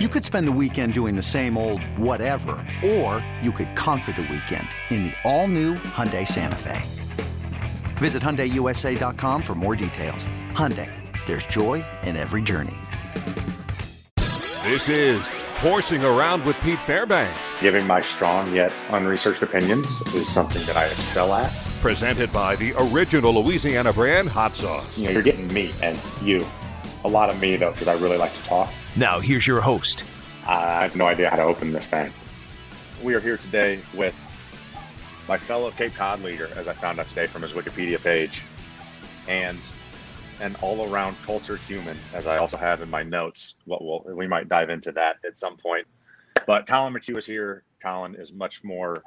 [0.00, 4.22] You could spend the weekend doing the same old whatever, or you could conquer the
[4.22, 6.82] weekend in the all-new Hyundai Santa Fe.
[7.98, 10.26] Visit HyundaiUSA.com for more details.
[10.50, 10.90] Hyundai,
[11.26, 12.74] there's joy in every journey.
[14.16, 15.22] This is
[15.58, 17.38] Horsing Around with Pete Fairbanks.
[17.60, 21.52] Giving my strong yet unresearched opinions is something that I excel at.
[21.80, 24.98] Presented by the original Louisiana brand hot sauce.
[24.98, 26.44] You know, you're getting me and you.
[27.04, 28.72] A lot of me, though, because I really like to talk.
[28.96, 30.04] Now, here's your host.
[30.46, 32.10] I have no idea how to open this thing.
[33.02, 34.18] We are here today with
[35.28, 38.42] my fellow Cape Cod Leaguer, as I found out today from his Wikipedia page,
[39.28, 39.58] and
[40.40, 43.54] an all-around cultured human, as I also have in my notes.
[43.66, 45.86] What we'll, we might dive into that at some point.
[46.46, 47.64] But Collin McHugh is here.
[47.82, 49.02] Collin is much more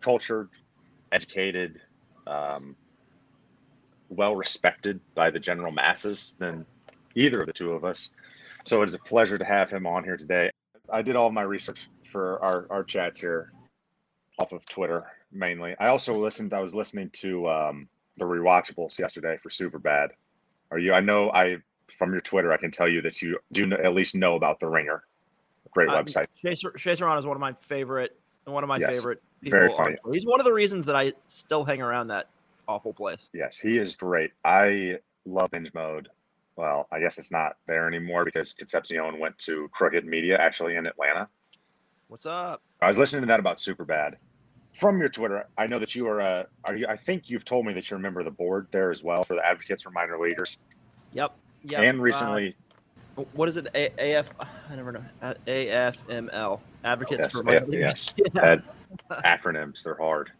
[0.00, 0.50] cultured,
[1.10, 1.80] educated,
[2.26, 2.76] um,
[4.16, 6.64] well respected by the general masses than
[7.14, 8.10] either of the two of us.
[8.64, 10.50] So it is a pleasure to have him on here today.
[10.92, 13.52] I did all of my research for our, our chats here
[14.38, 15.74] off of Twitter mainly.
[15.78, 20.08] I also listened, I was listening to um, the rewatchables yesterday for Superbad.
[20.70, 23.66] Are you, I know I, from your Twitter, I can tell you that you do
[23.66, 25.04] know, at least know about The Ringer.
[25.70, 26.26] Great Um, website.
[26.36, 29.58] Chase Chase is one of my favorite, one of my Yes, favorite people.
[29.58, 29.96] very funny.
[30.12, 32.28] He's one of the reasons that I still hang around that
[32.68, 33.30] awful place.
[33.32, 34.32] Yes, he is great.
[34.44, 36.08] I love binge mode.
[36.56, 40.86] Well, I guess it's not there anymore because Concepcion went to Crooked Media, actually in
[40.86, 41.28] Atlanta.
[42.08, 42.62] What's up?
[42.80, 44.14] I was listening to that about Superbad.
[44.72, 46.46] From your Twitter, I know that you are a.
[46.64, 46.86] Are you?
[46.88, 49.24] I think you've told me that you're a member of the board there as well
[49.24, 50.58] for the Advocates for Minor Leaguers.
[51.12, 51.32] Yep.
[51.64, 51.80] Yep.
[51.80, 52.56] and uh, recently,
[53.32, 53.68] what is it?
[53.74, 54.30] A- AF?
[54.40, 55.04] I never know.
[55.22, 56.60] Uh, AFML.
[56.84, 58.12] Advocates yes, for minor leaguers.
[58.16, 58.56] yes, Yeah.
[59.24, 60.30] acronyms they're hard.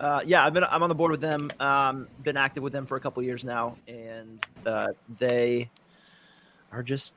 [0.00, 1.52] Uh, yeah, I've been I'm on the board with them.
[1.60, 4.86] Um, been active with them for a couple years now, and uh,
[5.18, 5.70] they
[6.72, 7.14] are just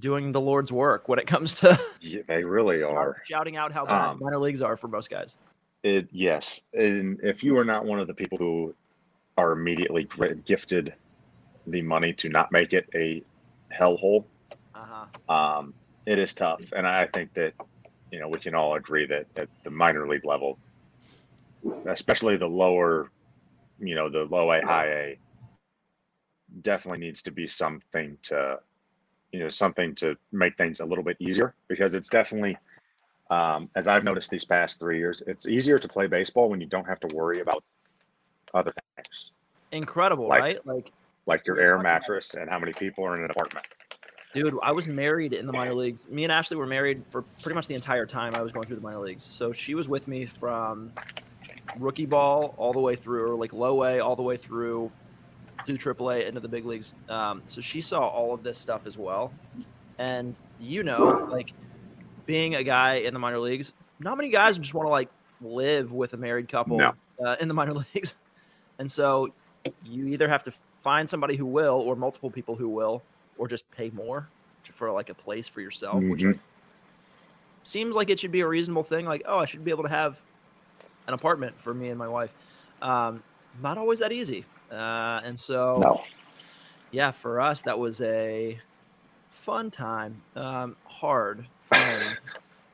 [0.00, 3.16] doing the Lord's work when it comes to Yeah, they really are.
[3.26, 5.36] shouting out how bad Um, minor leagues are for most guys.
[5.82, 8.74] It yes, and if you are not one of the people who
[9.38, 10.06] are immediately
[10.44, 10.94] gifted
[11.66, 13.22] the money to not make it a
[13.72, 14.24] hellhole,
[14.74, 15.34] Uh huh.
[15.34, 15.74] um,
[16.06, 16.72] it is tough.
[16.76, 17.54] And I think that
[18.10, 20.58] you know we can all agree that at the minor league level,
[21.86, 23.10] especially the lower,
[23.78, 25.18] you know, the low A, high A,
[26.62, 28.58] definitely needs to be something to,
[29.32, 32.56] you know, something to make things a little bit easier because it's definitely.
[33.30, 36.66] Um, as I've noticed these past three years, it's easier to play baseball when you
[36.66, 37.64] don't have to worry about
[38.52, 39.32] other things
[39.72, 40.66] Incredible, Like- right?
[40.66, 40.92] Like
[41.26, 43.66] like your air mattress and how many people are in an apartment.
[44.34, 46.06] Dude, I was married in the minor leagues.
[46.08, 48.76] Me and Ashley were married for pretty much the entire time I was going through
[48.76, 49.22] the minor leagues.
[49.22, 50.92] So she was with me from
[51.78, 54.90] rookie ball all the way through, or like low A all the way through
[55.66, 56.92] through AAA into the big leagues.
[57.08, 59.32] Um, so she saw all of this stuff as well.
[59.98, 61.52] And you know, like
[62.26, 65.08] being a guy in the minor leagues, not many guys just want to like
[65.40, 66.92] live with a married couple No.
[67.24, 68.16] uh, in the minor leagues.
[68.78, 69.28] And so
[69.84, 70.52] you either have to
[70.82, 73.02] find somebody who will, or multiple people who will,
[73.38, 74.28] or just pay more
[74.74, 76.38] for like a place for yourself, which Mhm.
[77.62, 79.06] seems like it should be a reasonable thing.
[79.06, 80.20] Like, oh, I should be able to have
[81.06, 82.32] an apartment for me and my wife.
[82.82, 83.22] Um,
[83.62, 84.44] not always that easy.
[84.70, 86.02] Uh, and so, No,
[86.90, 88.58] yeah, for us, that was a
[89.30, 90.20] fun time.
[90.36, 92.00] Um, hard, fun,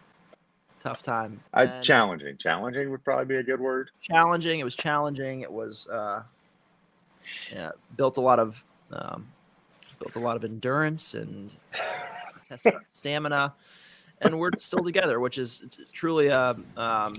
[0.80, 1.40] tough time.
[1.82, 2.36] Challenging.
[2.36, 3.90] Challenging would probably be a good word.
[4.00, 4.60] challenging.
[4.60, 5.40] It was challenging.
[5.40, 6.22] It was uh,
[7.52, 9.26] yeah, built a lot of um,
[9.98, 11.50] built a lot of endurance and
[12.48, 13.54] tested stamina,
[14.20, 16.56] and we're still together, which is truly a.
[16.76, 17.14] Um,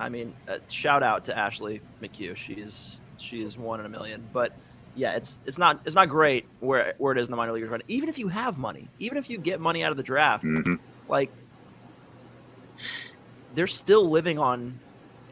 [0.00, 2.34] I mean, a shout out to Ashley McHugh.
[2.36, 4.52] She's she is one in a million, but.
[4.96, 7.68] Yeah, it's it's not it's not great where where it is in the minor leagues
[7.68, 7.80] right.
[7.86, 10.74] Even if you have money, even if you get money out of the draft, hmm
[11.08, 11.30] like
[13.54, 14.78] they're still living on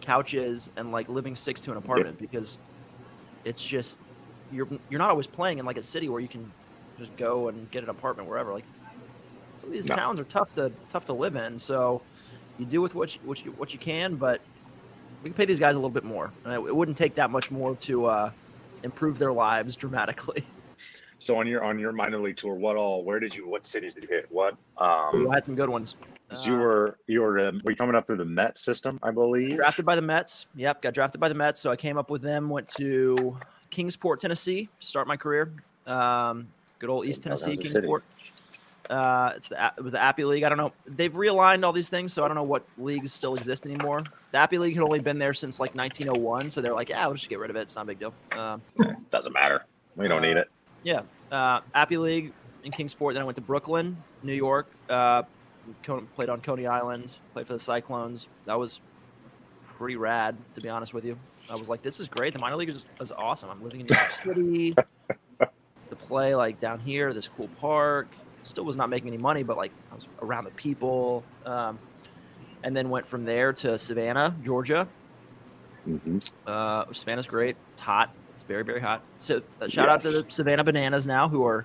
[0.01, 2.59] couches and like living six to an apartment because
[3.45, 3.99] it's just
[4.53, 6.51] you're you're not always playing in like a city where you can
[6.99, 8.65] just go and get an apartment wherever like
[9.59, 9.97] some of these No.
[9.97, 12.01] towns are tough to tough to live in so
[12.59, 14.41] you do with what you, what you what you can but
[15.29, 17.51] we can pay these guys a little bit more and it, wouldn't take that much
[17.51, 18.31] more to uh
[18.83, 20.45] improve their lives dramatically
[21.21, 23.03] So on your on your minor league tour, what all?
[23.03, 23.49] Where did you?
[23.49, 24.29] What cities did you hit?
[24.31, 24.57] What?
[24.77, 25.97] Um, had some good ones
[26.45, 29.57] you were you were um, were you coming up through the Met system, I believe.
[29.57, 30.47] Drafted by the Mets.
[30.57, 31.61] Yep, got drafted by the Mets.
[31.61, 32.51] So I came up with them.
[32.51, 33.37] Went to
[33.71, 35.51] Kingsport, Tennessee, start my career.
[35.87, 36.49] Um,
[36.79, 38.05] good old East Tennessee, Kingsport.
[38.19, 38.33] city.
[38.91, 40.45] Uh, it's the it was the Appy League.
[40.45, 40.73] I don't know.
[40.87, 44.03] They've realigned all these things, so I don't know what leagues still exist anymore.
[44.33, 47.15] The Appy League had only been there since like 1901, so they're like, yeah, we'll
[47.17, 47.61] just get rid of it.
[47.61, 48.15] It's not a big deal.
[48.33, 48.63] Um,
[49.11, 49.65] Doesn't matter.
[49.97, 50.49] We don't need it.
[50.85, 51.03] yeah,
[51.33, 52.33] uh, Appy League
[52.65, 53.15] in Kingsport.
[53.15, 54.67] Then I went to Brooklyn, New York.
[54.89, 55.23] Uh,
[56.15, 57.19] played on Coney Island.
[57.35, 58.29] Played for the Cyclones.
[58.47, 58.81] That was
[59.77, 61.19] pretty rad, to be honest with you.
[61.51, 62.33] I was like, this is great.
[62.33, 63.51] The minor league is, is awesome.
[63.51, 64.75] I'm living in New York City.
[65.91, 68.09] to play like down here, this cool park.
[68.43, 71.25] Still was not making any money, but like I was around the people.
[71.45, 71.79] Um,
[72.65, 74.89] and then went from there to Savannah, Georgia.
[75.89, 76.19] Mm-hmm.
[76.47, 77.57] Uh, Savannah's great.
[77.73, 78.15] It's hot.
[78.35, 79.03] It's very, very hot.
[79.19, 81.65] So uh, shout out to the Savannah Bananas now, who are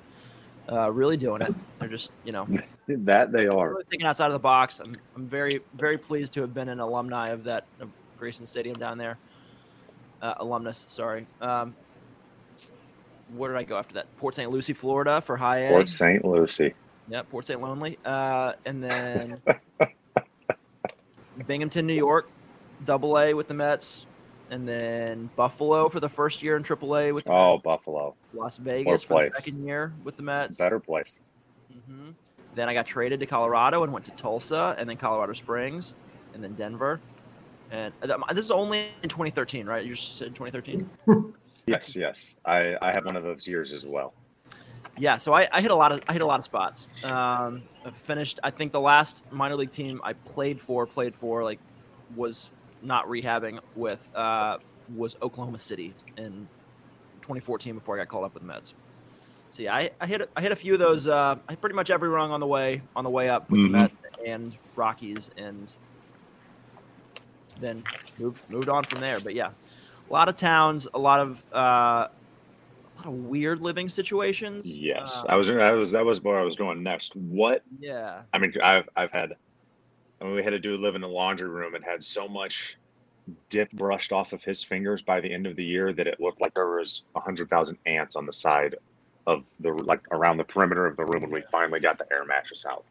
[0.72, 1.54] uh, really doing it.
[1.80, 2.48] They're just, you know,
[2.88, 3.70] That they are.
[3.70, 4.80] really thinking outside of the box.
[4.80, 8.78] I'm, I'm very, very pleased to have been an alumni of that of Grayson Stadium
[8.78, 9.18] down there.
[10.22, 11.26] Uh, alumnus, sorry.
[11.42, 11.76] Um,
[13.36, 14.16] where did I go after that?
[14.18, 14.50] Port St.
[14.52, 15.70] Lucie, Florida, for high A.
[15.70, 16.24] Port St.
[16.26, 16.74] Lucie.
[17.10, 17.62] Yep, Port St.
[17.62, 17.98] Lonely.
[18.06, 19.42] Uh, and then
[21.48, 22.30] Binghamton, New York,
[22.86, 24.06] double A with the Mets.
[24.50, 27.64] And then Buffalo for the first year in triple A with the Oh, Mets.
[27.64, 28.16] Buffalo.
[28.34, 30.58] Las Vegas for the second year with the Mets.
[30.58, 31.20] Better place.
[31.88, 32.12] hmm
[32.56, 35.96] Then I got traded to Colorado and went to Tulsa and then Colorado Springs
[36.34, 37.00] and then Denver.
[37.72, 39.84] And uh, this is only in 2013, right?
[39.84, 40.88] You just said 2013.
[41.66, 42.36] Yes, yes.
[42.46, 44.14] I, I have one of those years as well.
[44.98, 46.88] Yeah, so I, I hit a lot of I hit a lot of spots.
[47.04, 48.40] Um, I finished.
[48.44, 51.60] I think the last minor league team I played for, played for, like,
[52.16, 52.52] was
[52.84, 54.60] not rehabbing with uh,
[54.96, 56.48] was Oklahoma City in
[57.22, 58.76] 2014 before I got called up with the Mets.
[59.50, 61.08] So yeah, I, I hit I hit a few of those.
[61.08, 63.62] Uh, I hit pretty much every rung on the way on the way up with
[63.62, 63.72] Mhm.
[63.72, 65.74] the Mets and Rockies, and
[67.60, 67.84] then
[68.20, 69.20] moved moved on from there.
[69.20, 69.52] But yeah,
[70.14, 74.78] a lot of towns, a lot of uh, a lot of weird living situations.
[74.78, 75.50] Yes, Uh, I was.
[75.50, 75.92] I was.
[75.92, 77.16] That was where I was going next.
[77.16, 77.64] What?
[77.80, 78.22] Yeah.
[78.32, 79.34] I mean, I've I've had.
[80.22, 82.78] I mean, we had to do live in a laundry room and had so much
[83.50, 86.42] dip brushed off of his fingers by the end of the year that it looked
[86.42, 88.76] like there was a hundred thousand ants on the side
[89.26, 92.24] of the like around the perimeter of the room when we finally got the air
[92.26, 92.86] mattress out.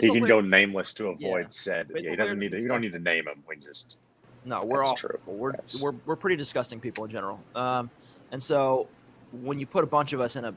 [0.00, 1.46] He can go nameless to avoid Yeah.
[1.50, 1.90] said.
[1.94, 2.60] Yeah, he doesn't need to.
[2.60, 3.42] You don't need to name him.
[3.46, 3.98] We just.
[4.44, 5.18] No, we're That's all true.
[5.26, 7.40] we're, That's- we're we're pretty disgusting people in general.
[7.54, 7.90] Um,
[8.32, 8.88] and so
[9.42, 10.54] when you put a bunch of us in a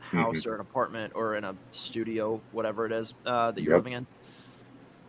[0.00, 3.78] house or an apartment or in a studio, whatever it is uh, that you're Yep.
[3.84, 4.06] living in,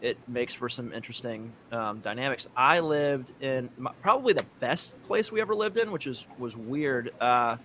[0.01, 2.47] it makes for some interesting um, dynamics.
[2.55, 6.55] I lived in my, probably the best place we ever lived in, which is was
[6.55, 7.11] weird.
[7.19, 7.57] Uh,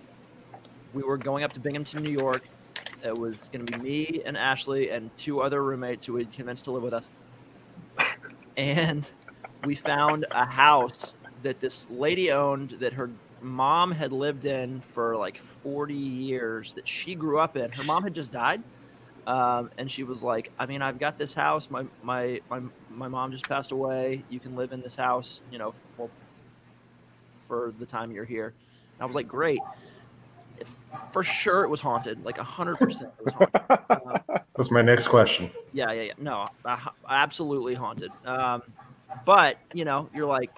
[0.93, 2.43] we were going up to Binghamton, New York.
[3.03, 6.31] It was going to be me and Ashley and two other roommates who we had
[6.31, 7.09] convinced to live with us.
[8.55, 9.09] And
[9.65, 11.13] we found a house
[11.43, 13.09] that this lady owned that her
[13.41, 17.71] mom had lived in for like 40 years that she grew up in.
[17.71, 18.61] Her mom had just died.
[19.27, 21.69] Um, and she was like, I mean, I've got this house.
[21.69, 24.23] My, my, my, my mom just passed away.
[24.29, 26.09] You can live in this house, you know, for,
[27.47, 28.47] for the time you're here.
[28.47, 29.59] And I was like, great.
[30.59, 30.73] If,
[31.11, 34.41] for sure it was haunted, like 100% it was haunted.
[34.55, 35.51] That's my next question.
[35.73, 36.13] Yeah, yeah, yeah.
[36.17, 36.77] No, uh,
[37.09, 38.11] absolutely haunted.
[38.25, 38.63] Um,
[39.25, 40.51] but you know, you're like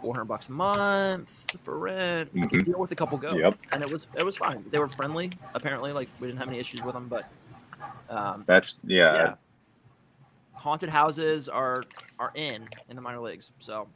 [0.00, 1.28] four hundred bucks a month
[1.64, 2.30] for rent.
[2.34, 2.64] You can Mhm.
[2.66, 3.58] deal with a couple ghosts, Yep.
[3.72, 4.64] and it was it was fine.
[4.70, 5.32] They were friendly.
[5.54, 7.08] Apparently, like we didn't have any issues with them.
[7.08, 7.26] But
[8.10, 9.14] um, That's yeah.
[9.14, 9.34] yeah,
[10.52, 11.84] haunted houses are
[12.18, 13.52] are in in the minor leagues.
[13.58, 13.88] So,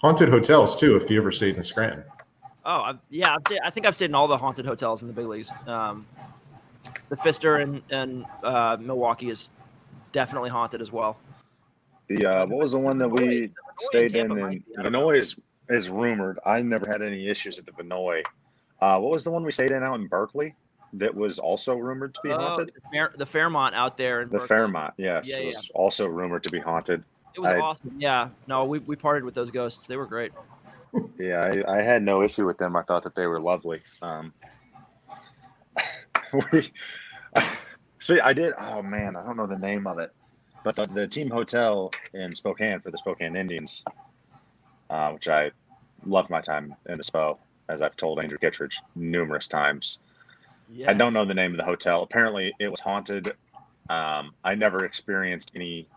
[0.00, 2.02] Haunted hotels too, if you ever stayed in Scranton.
[2.64, 5.08] oh I've, yeah, I've stayed, I think I've stayed in all the haunted hotels in
[5.08, 5.50] the big leagues.
[5.66, 6.06] Um,
[7.10, 9.50] the Pfister in, in uh, Milwaukee is
[10.12, 11.18] definitely haunted as well.
[12.10, 14.32] The uh, what was the one that we stayed in?
[14.32, 15.06] In might be, I don't know.
[15.06, 15.36] Vinoy is
[15.68, 16.40] is rumored.
[16.44, 18.24] I never had any issues at the Vinoy.
[18.80, 20.54] Uh, what was the one we stayed in out in Berkeley
[20.94, 22.72] that was also rumored to be Oh, haunted?
[22.74, 24.48] the, Fair, the Fairmont out there in The Berkeley.
[24.48, 25.46] Fairmont, yes, Yeah, it yeah.
[25.48, 27.04] was also rumored to be haunted.
[27.36, 27.94] It was I- awesome.
[27.98, 28.30] Yeah.
[28.48, 29.86] No, we, we partied with those ghosts.
[29.86, 30.32] They were great.
[31.16, 32.74] Yeah, I, I had no issue with them.
[32.74, 33.82] I thought that they were lovely.
[34.02, 34.32] Um,
[36.52, 36.72] we,
[38.00, 38.54] so I did.
[38.58, 40.12] Oh man, I don't know the name of it,
[40.62, 43.84] but the, the team hotel in Spokane for the Spokane Indians,
[44.88, 45.50] uh, which I
[46.04, 47.38] loved my time in the Spo,
[47.68, 50.00] as I've told Andrew Kittredge numerous times.
[50.86, 52.02] I don't know the name of the hotel.
[52.02, 53.28] Apparently, it was haunted.
[53.88, 55.88] Um, I never experienced any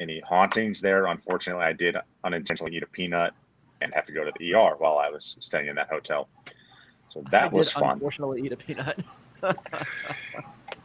[0.00, 1.06] any hauntings there.
[1.06, 3.34] Unfortunately, I did unintentionally eat a peanut
[3.82, 6.28] and have to go to the ER while I was staying in that hotel.
[7.08, 7.92] So that was fun.
[7.92, 8.98] Unfortunately, eat a peanut.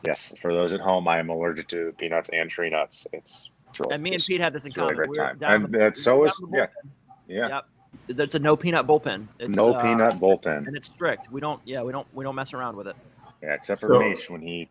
[0.05, 3.07] Yes, for those at home, I am allergic to peanuts and tree nuts.
[3.13, 5.11] It's, it's really, and me and Pete had this in it's really common.
[5.11, 5.63] great We time.
[5.63, 6.67] And the- that- so were is yeah,
[7.27, 7.47] yeah.
[7.49, 7.65] Yep.
[8.09, 9.27] That's a no peanut bullpen.
[9.39, 10.67] It's, no uh, peanut bullpen.
[10.67, 11.31] and it's strict.
[11.31, 11.59] We don't.
[11.65, 12.07] Yeah, we don't.
[12.13, 12.95] We don't mess around with it.
[13.41, 14.69] Yeah, except for So- Mish when he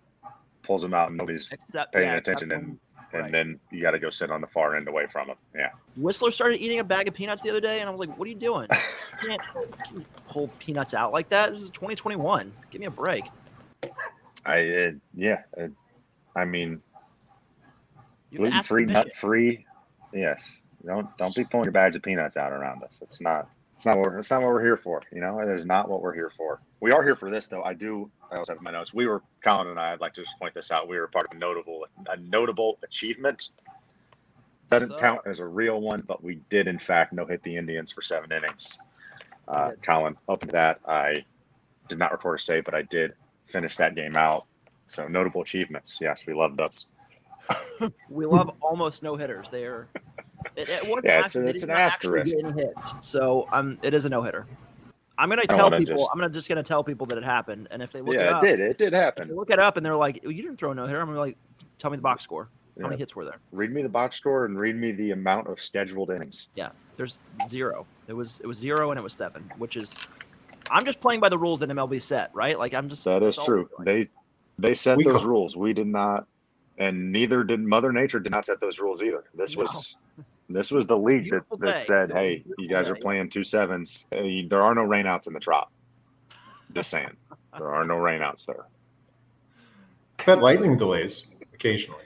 [0.63, 2.79] pulls them out and nobody's Except paying yeah, attention, and
[3.13, 3.33] and right.
[3.33, 5.37] then you got to go sit on the far end away from him.
[5.55, 5.71] Yeah.
[6.01, 8.27] Wisler started eating a bag of peanuts the other day, and I was like, "What
[8.27, 8.69] are you doing?
[8.71, 11.51] You can't, you can't pull peanuts out like that.
[11.53, 12.53] This is 2021.
[12.71, 13.25] Give me a break."
[14.45, 15.43] I uh, yeah.
[16.35, 16.83] I mean,
[18.31, 19.67] You have to gluten free, nut free.
[20.13, 20.61] Yes.
[20.85, 23.01] Don't don't be pulling your bags of peanuts out around us.
[23.03, 23.49] It's not.
[23.75, 25.03] It's not what we're, it's not what we're here for.
[25.13, 26.63] You know, it is not what we're here for.
[26.81, 27.63] We are here for this, though.
[27.63, 28.11] I do.
[28.33, 28.95] I also have my notes.
[28.95, 29.93] We were Collin and I.
[29.93, 30.89] I'd like to just point this out.
[30.89, 33.51] We were part of a notable a notable achievement.
[34.71, 37.93] Doesn't count as a real one, but we did in fact no hit the Indians
[37.93, 38.79] for seven innings.
[39.47, 39.73] Uh.
[39.83, 41.25] Collin, to that, I
[41.89, 43.15] did not record a save, but I did
[43.47, 44.45] finish that game out.
[44.87, 45.99] So notable achievements.
[46.01, 46.87] Yes, we love those.
[48.11, 49.49] We love almost no hitters.
[49.49, 49.87] They are.
[50.57, 52.57] It, it wasn't Yeah, it's- actually, it's an not actually asterisk.
[52.59, 52.95] hits.
[53.03, 54.47] So um, it is a no hitter.
[55.19, 55.97] I'm gonna tell people.
[55.97, 58.21] just- I'm gonna just gonna tell people that it happened, and if they look it
[58.21, 58.61] yeah, up, it did.
[58.61, 59.35] It did happen.
[59.35, 61.21] look it up, and they're like, "You didn't throw a no hitter," I'm gonna be
[61.21, 61.37] like,
[61.79, 62.45] "Tell me the box score.
[62.77, 62.89] How Yeah.
[62.89, 65.61] many hits were there?" Read me the box score and read me the amount of
[65.61, 66.49] scheduled innings.
[66.55, 67.87] Yeah, there's zero.
[68.09, 69.95] It was it was zero and it was seven, which is.
[70.71, 72.59] I'm just playing by the rules that MLB set, right?
[72.59, 73.05] Like I'm just.
[73.05, 73.69] That is true.
[73.81, 74.07] They
[74.59, 75.57] they set We those go- rules.
[75.57, 76.27] We did not,
[76.79, 79.25] and neither did Mother Nature did not set those rules either.
[79.35, 79.63] This No.
[79.63, 79.97] was
[80.49, 83.29] this was the league that, that said, It was "Hey, you beautiful guys are playing
[83.31, 84.07] two sevens.
[84.15, 85.71] Uh, you- There are no rainouts in the trop."
[86.73, 87.17] Just saying,
[87.59, 88.67] there are no rainouts there.
[90.25, 92.03] That lightning delays occasionally.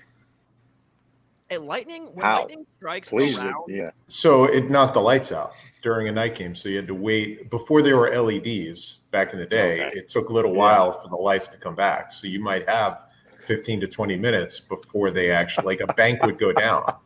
[1.51, 2.05] A lightning.
[2.15, 2.41] When How?
[2.41, 5.53] lightning strikes Please, around, yeah, So it knocked the lights out
[5.83, 6.55] during a night game.
[6.55, 9.81] So you had to wait before there were LEDs back in the day.
[9.87, 9.99] Okay.
[9.99, 10.59] It took a little Yeah.
[10.59, 12.13] while for the lights to come back.
[12.13, 13.07] So you might have
[13.47, 16.85] 15 to 20 minutes before they actually like a bank would go down.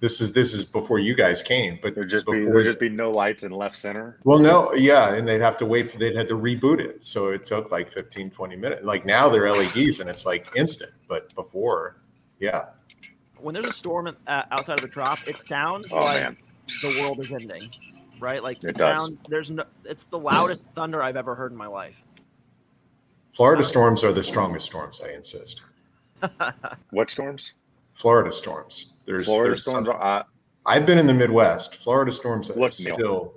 [0.00, 2.88] This is this is before you guys came, but there'd just be there'd just be
[2.88, 4.20] no lights in left center.
[4.22, 7.04] Well, no, yeah, and they'd have to wait for they'd have to reboot it.
[7.04, 8.84] So it took like 15, 20 minutes.
[8.84, 12.00] Like now they're LEDs and it's like instant, but before,
[12.38, 12.66] yeah.
[13.40, 16.36] when there's a storm uh, outside of the trop, it sounds Oh like man,
[16.82, 17.70] the world is ending,
[18.20, 18.42] right?
[18.42, 19.10] Like It it does.
[19.28, 19.64] There's no.
[19.84, 21.96] It's the loudest thunder I've ever heard in my life.
[23.32, 25.62] Florida storms are the strongest storms, I insist.
[26.90, 27.54] what storms?
[27.94, 28.92] Florida storms.
[29.06, 29.86] There's Florida there's storms.
[29.86, 30.22] some- Are, uh,
[30.66, 31.76] I've been in the Midwest.
[31.76, 33.32] Florida storms are Look, Neil.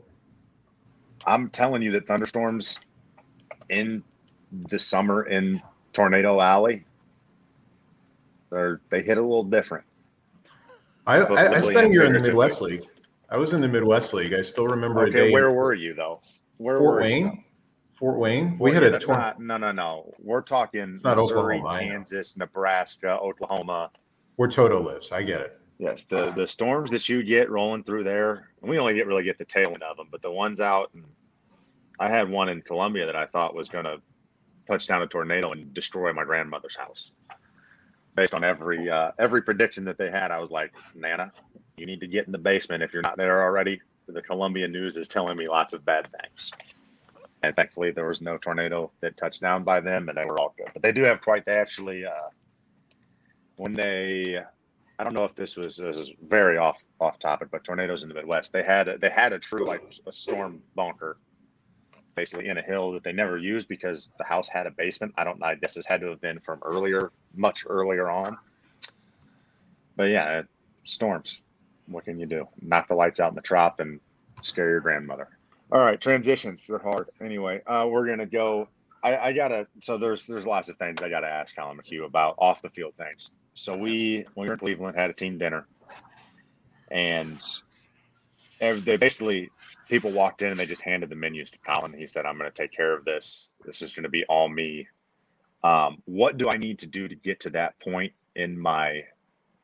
[1.26, 2.80] I'm telling you that thunderstorms
[3.70, 4.04] in
[4.68, 5.62] the summer in
[5.94, 6.84] Tornado Alley,
[8.50, 9.86] they're they hit a little different.
[11.08, 12.20] I, I, I spent a year in the.
[12.20, 12.86] Midwest League.
[13.32, 14.34] I was in the Midwest League.
[14.34, 15.32] I still remember a day.
[15.32, 16.22] where were you though?
[16.58, 17.44] Where Fort were you, Wayne?
[17.98, 18.58] Fort Wayne.
[18.60, 20.14] We had a tor- not, no, no, no.
[20.20, 23.90] We're talking It's not Missouri, Oklahoma, Kansas, Nebraska, Oklahoma.
[24.36, 25.12] where Toto lives.
[25.14, 25.58] I get it.
[25.80, 29.24] Yes, the the storms that you get rolling through there, and we only get really
[29.24, 31.06] get the tail end of them, but the ones out, and
[32.00, 34.02] I had one in Columbia that I thought was going to
[34.68, 37.14] touch down a tornado and destroy my grandmother's house.
[38.16, 41.32] Based on every uh, every prediction that they had, I was like, Nana,
[41.82, 43.82] you need to get in the basement if you're not there already.
[44.08, 46.52] The Columbia News is telling me lots of bad things.
[47.44, 50.54] And thankfully, there was no tornado that touched down by them, and they were all
[50.58, 50.70] good.
[50.74, 51.44] But they do have quite.
[51.46, 52.30] They actually, uh,
[53.56, 54.40] when they
[55.02, 58.10] I don't know if this was this is very off off topic, but tornadoes in
[58.10, 61.18] the Midwest they had a, they had a true like a storm bunker,
[62.14, 65.12] basically in a hill that they never used because the house had a basement.
[65.18, 65.48] I don't know.
[65.48, 68.38] I guess this had to have been from earlier, much earlier on.
[69.96, 70.44] But yeah,
[70.84, 71.42] storms.
[71.92, 72.48] What can you do?
[72.62, 74.00] Knock the lights out in the trop and
[74.42, 75.28] scare your grandmother.
[75.72, 76.68] All right, transitions.
[76.68, 77.10] They're hard.
[77.22, 78.68] Anyway, uh, we're gonna go.
[79.04, 79.68] I, I gotta.
[79.80, 82.96] So there's there's lots of things I gotta ask Collin McHugh about off the field
[82.96, 83.32] things.
[83.54, 85.68] So we when we were in Cleveland had a team dinner,
[86.90, 87.42] and
[88.60, 89.50] they basically
[89.88, 91.94] people walked in and they just handed the menus to Collin.
[91.94, 93.52] He said, "I'm to take care of this.
[93.66, 94.88] This is to be all me."
[95.64, 99.04] Um, what do I need to do to get to that point in my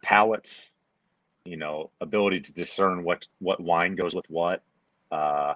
[0.04, 0.70] palate?
[1.48, 4.62] You know, ability to discern what what wine goes with what,
[5.12, 5.54] uh,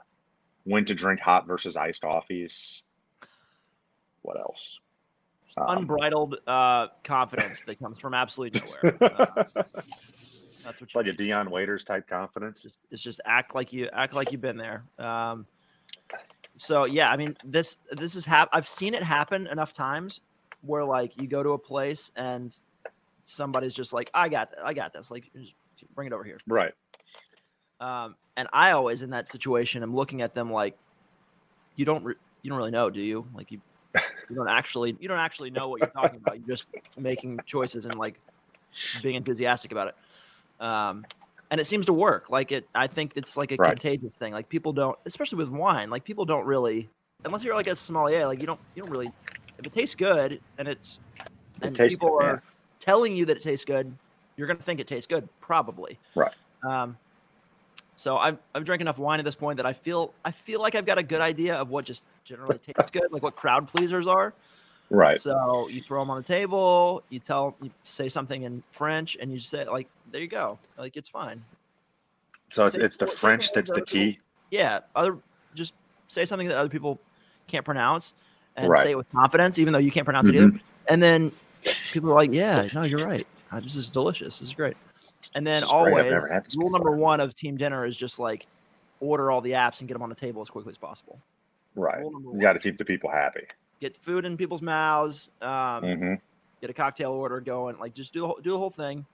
[0.64, 2.84] when to drink hot versus iced coffees.
[4.22, 4.80] What else?
[5.58, 8.98] Um, Unbridled uh, confidence that comes from absolutely nowhere.
[10.64, 11.14] Uh, that's what It's you like a.
[11.14, 12.62] Dion Waiters type confidence.
[12.62, 14.84] just it's just act like you act like you've been there.
[15.00, 15.48] Um,
[16.58, 20.22] so yeah, I mean this this is hap- I've seen it happen enough times
[20.62, 22.56] where like you go to a place and
[23.26, 25.32] somebody's just like I got I got this like
[25.96, 26.38] bring it over here.
[26.48, 26.74] Right.
[27.80, 30.78] Um, and I always in that situation am looking at them like
[31.76, 33.26] you don't re- you don't really know, do you?
[33.34, 33.60] Like you
[34.30, 36.38] you don't actually you don't actually know what you're talking about.
[36.38, 38.20] You're just making choices and like
[39.02, 40.64] being enthusiastic about it.
[40.64, 41.06] Um,
[41.50, 42.30] and it seems to work.
[42.30, 43.70] Like it, I think it's like a Right.
[43.72, 44.32] contagious thing.
[44.32, 45.90] Like people don't, especially with wine.
[45.90, 46.90] Like people don't really,
[47.26, 48.26] unless you're like a sommelier.
[48.26, 49.12] Like you don't, you don't really.
[49.58, 51.00] If it tastes good and it's,
[51.62, 52.40] It and people good, are yeah.
[52.80, 53.94] telling you that it tastes good,
[54.42, 56.00] you're gonna think it tastes good, probably.
[56.16, 56.34] Right.
[56.64, 56.98] Um,
[57.96, 60.74] so I've I've drank enough wine at this point that I feel I feel like
[60.74, 64.08] I've got a good idea of what just generally tastes good, like what crowd pleasers
[64.08, 64.34] are.
[64.90, 65.22] Right.
[65.22, 69.32] So you throw them on the table, you tell, you say something in French, and
[69.32, 71.44] you just say like, "There you go." Like it's fine.
[72.50, 74.20] So it's, Say- it's the French that's the other people- key.
[74.50, 75.20] Yeah, other
[75.54, 75.76] just
[76.08, 77.00] say something that other people
[77.48, 78.16] can't pronounce,
[78.58, 78.82] and Right.
[78.84, 80.56] say it with confidence, even though you can't pronounce it Mhm.
[80.56, 80.60] either.
[80.88, 81.32] And then
[81.94, 83.28] people are like, "Yeah, no, you're right.
[83.60, 84.40] This is delicious.
[84.40, 84.78] This is great."
[85.36, 85.80] And then This is great.
[85.80, 88.48] I've always never had this rule number one of team dinner is just like
[89.00, 91.20] order all the apps and get them on the table as quickly as possible.
[91.76, 92.02] Right.
[92.02, 93.44] You got to keep the people happy.
[93.80, 95.30] Get food in people's mouths.
[95.42, 96.14] Um, hmm
[96.62, 97.78] get a cocktail order going.
[97.80, 99.06] Like just do do the whole thing.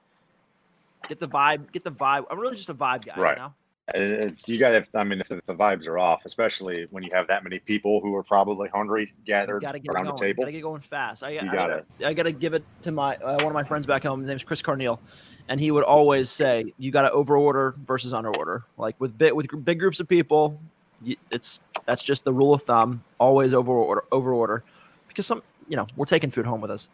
[1.08, 1.72] Get the vibe.
[1.72, 2.25] Get the vibe.
[2.29, 3.20] I'm really just a vibe guy.
[3.20, 3.38] Right.
[3.38, 3.53] You know?
[3.96, 5.00] Uh, you got to.
[5.00, 8.13] I mean, if the, vibes are off, especially when you have that many people who
[8.15, 10.15] are probably hungry gathered Got to get around going.
[10.15, 10.44] the table.
[10.44, 11.24] Got to get going fast.
[11.24, 11.86] I, You I gotta.
[12.03, 14.20] I got to give it to my uh, one of my friends back home.
[14.20, 15.00] His name's Chris Carneal,
[15.48, 19.48] and he would always say, "You got to overorder versus underorder." Like with big with
[19.63, 20.60] big groups of people,
[21.01, 23.03] you, it's that's just the rule of thumb.
[23.20, 24.63] Always overorder overorder,
[25.08, 26.89] because some you know we're taking food home with us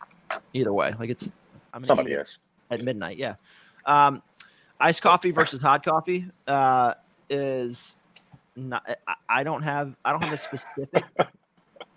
[0.53, 0.93] either way.
[0.99, 1.31] Like it's
[1.73, 2.37] I'm Somebody is.
[2.69, 3.17] at midnight.
[3.17, 3.35] Yeah.
[3.85, 4.21] Um,
[4.83, 6.93] iced coffee versus hot coffee uh,
[7.29, 7.97] is
[8.55, 8.97] not.
[9.29, 9.95] I, don't have.
[10.05, 11.05] I don't have a specific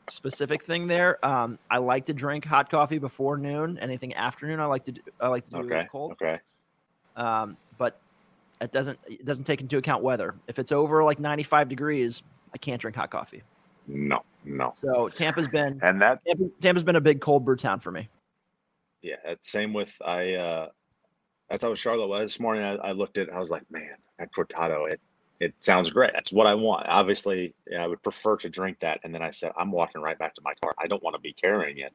[0.08, 1.24] specific thing there.
[1.26, 3.76] Um, I like to drink hot coffee before noon.
[3.78, 4.92] Anything afternoon, I like to.
[4.92, 5.86] Do, I like to do Okay.
[5.90, 6.12] cold.
[6.12, 6.38] Okay.
[7.16, 8.00] Um, but
[8.60, 8.98] it doesn't.
[9.06, 10.34] It doesn't take into account weather.
[10.46, 12.22] If it's over like 95 degrees,
[12.54, 13.42] I can't drink hot coffee.
[13.88, 14.22] No.
[14.44, 14.72] No.
[14.74, 16.24] So Tampa's been And that.
[16.24, 18.08] Tampa, Tampa's been a big cold brew town for me.
[19.02, 19.16] Yeah.
[19.40, 20.34] Same with I.
[20.34, 20.68] uh
[21.50, 22.64] That's how Charlotte was this morning.
[22.64, 23.32] I, I looked at.
[23.32, 24.90] I was like, man, that cortado.
[24.90, 25.00] It.
[25.38, 26.12] It sounds great.
[26.14, 26.86] That's what I want.
[26.88, 29.00] Obviously, yeah, I would prefer to drink that.
[29.04, 30.72] And then I said, I'm walking right back to my car.
[30.78, 31.92] I don't want to be carrying it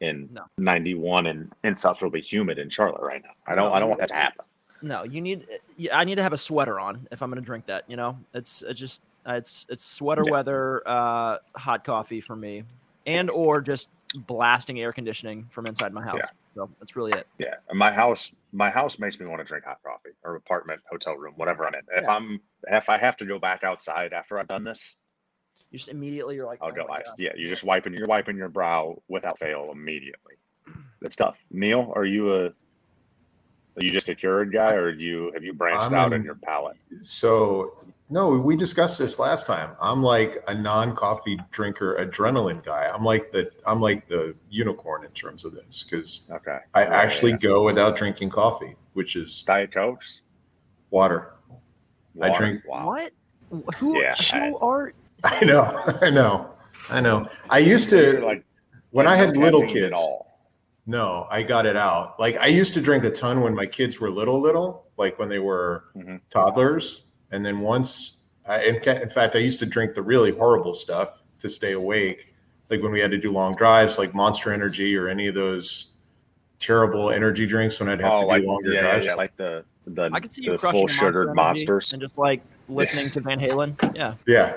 [0.00, 0.42] in No.
[0.58, 3.30] 91 and insufferably humid in Charlotte right now.
[3.48, 3.72] I don't.
[3.72, 4.44] I don't want that to happen.
[4.82, 5.48] No, you need.
[5.76, 7.82] yeah, I need to have a sweater on if I'm going to drink that.
[7.90, 10.30] You know, it's it's just it's it's sweater Yeah.
[10.32, 12.62] weather, uh, hot coffee for me,
[13.04, 16.14] and or just blasting air conditioning from inside my house.
[16.18, 16.30] Yeah.
[16.54, 17.26] So that's really it.
[17.38, 20.80] Yeah, and my house, my house makes me want to drink hot coffee or apartment,
[20.90, 21.80] hotel room, whatever I'm in.
[21.92, 22.14] If Yeah.
[22.14, 24.68] I'm, if I have to go back outside after I've done mm-hmm.
[24.68, 24.96] this,
[25.70, 27.06] You just immediately you're like, I'll oh go my ice.
[27.06, 27.14] God.
[27.18, 30.34] Yeah, you're just wiping, you're wiping your brow without fail immediately.
[31.00, 31.38] That's tough.
[31.50, 35.52] Neil, are you a, are you just a cured guy, or do you have you
[35.52, 36.76] branched I'm out an- in your palate?
[37.02, 37.76] So
[38.10, 39.70] no, we discussed this last time.
[39.80, 42.90] I'm like a non-coffee drinker, adrenaline guy.
[42.92, 46.94] I'm like the I'm like the unicorn in terms of this because Okay, I Yeah,
[46.94, 47.38] actually yeah.
[47.38, 50.20] go without drinking coffee, which is diet cokes.
[50.90, 51.32] water.
[52.22, 52.86] I drink- Wow.
[52.86, 53.12] What?
[53.78, 54.92] Who, Yeah, who are?
[55.24, 56.50] I know, I know,
[56.90, 57.28] I know.
[57.50, 58.44] I used to like
[58.90, 59.94] when I had little kids.
[59.96, 60.22] all.
[60.86, 62.20] No, I got it out.
[62.20, 65.28] Like I used to drink a ton when my kids were little, little, like when
[65.30, 66.20] they were Mhm.
[66.30, 67.06] toddlers.
[67.34, 71.20] And then once, I, in, in fact, I used to drink the really horrible stuff
[71.40, 72.32] to stay awake.
[72.70, 75.88] Like when we had to do long drives, like Monster Energy or any of those
[76.60, 79.06] terrible energy drinks when I'd have Oh, to like do longer yeah, yeah, drives.
[79.06, 81.36] yeah, like the the, I could see you the crushing full a Monster sugared Energy
[81.36, 81.92] monsters.
[81.92, 83.74] and just like listening to Van Halen.
[83.94, 84.14] Yeah.
[84.26, 84.56] Yeah.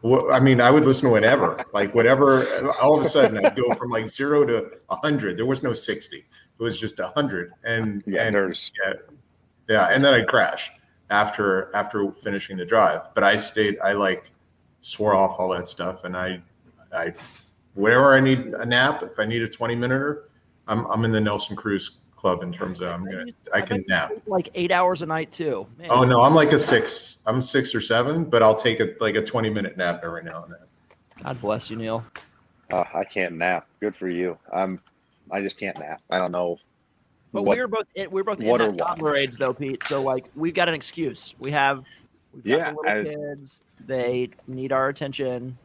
[0.00, 2.46] Well, I mean, I would listen to whatever, like whatever.
[2.80, 5.36] All of a sudden, I'd go from like zero to a hundred.
[5.36, 6.18] There was no sixty;
[6.58, 7.52] it was just a hundred.
[7.64, 8.92] And Yeah, and there's yeah,
[9.68, 10.70] yeah, and then I'd crash
[11.10, 13.14] after after finishing the drive.
[13.14, 13.78] But I stayed.
[13.80, 14.30] I like
[14.80, 16.42] swore off all that stuff, and I,
[16.92, 17.12] I,
[17.74, 20.18] whenever I need a nap, if I need a twenty minute,
[20.68, 24.12] I'm I'm in the Nelson Cruz club in terms of I'm gonna I can nap.
[24.26, 25.66] Like eight hours a night too.
[25.76, 27.18] Man, Oh no, I'm like a six.
[27.26, 30.44] I'm six or seven, but I'll take a like a 20 minute nap every now
[30.44, 30.60] and then.
[31.22, 32.04] God bless you, Neil.
[32.72, 33.66] Uh, I can't nap.
[33.80, 34.38] Good for you.
[34.52, 34.80] I'm.
[35.30, 36.00] I just can't nap.
[36.10, 36.56] I don't know.
[37.34, 39.82] But what- we're both in, we're both in that toddler age though, Pete.
[39.86, 41.34] So like we've got an excuse.
[41.40, 41.84] We have
[42.32, 43.62] we've got Yeah, the little I- kids.
[43.86, 45.58] They need our attention.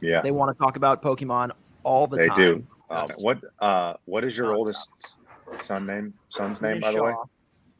[0.00, 1.50] Yeah, They want to talk about Pokemon
[1.82, 2.36] all the they time.
[2.36, 2.66] They do.
[2.90, 3.38] Um, what?
[3.58, 4.56] Uh, what is your Nonstop.
[4.56, 5.18] oldest
[5.58, 6.14] son name?
[6.30, 7.12] Son's name, by the way.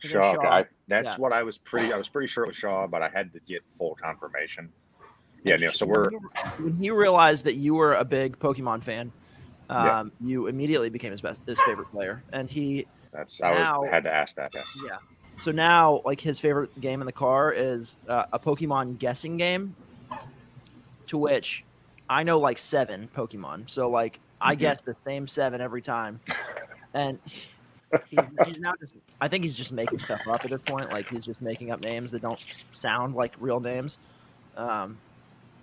[0.00, 0.08] Shaw.
[0.20, 0.34] Shaw.
[0.34, 0.48] Shaw.
[0.50, 1.16] I, that's Yeah.
[1.16, 1.92] what I was pretty.
[1.92, 4.68] I was pretty sure it was Shaw, but I had to get full confirmation.
[5.44, 5.72] Yeah, Neil.
[5.72, 9.10] So we're he- when he realized that you were a big Pokemon fan,
[9.70, 10.04] um, Yeah.
[10.28, 13.40] you immediately became his best his favorite player, and he that's.
[13.40, 14.50] I was had to ask that.
[14.54, 14.80] Yes.
[14.84, 14.96] yeah.
[15.38, 19.74] So now, like his favorite game in the car is uh, a Pokemon guessing game,
[21.06, 21.64] to which
[22.08, 23.70] I know like seven Pokemon.
[23.70, 24.58] So like I Mhm.
[24.60, 26.20] guess the same seven every time,
[26.94, 27.18] and
[28.10, 28.94] he's, he's now just.
[29.20, 30.90] I think he's just making stuff up at this point.
[30.90, 32.40] Like he's just making up names that don't
[32.72, 33.98] sound like real names,
[34.56, 34.98] um,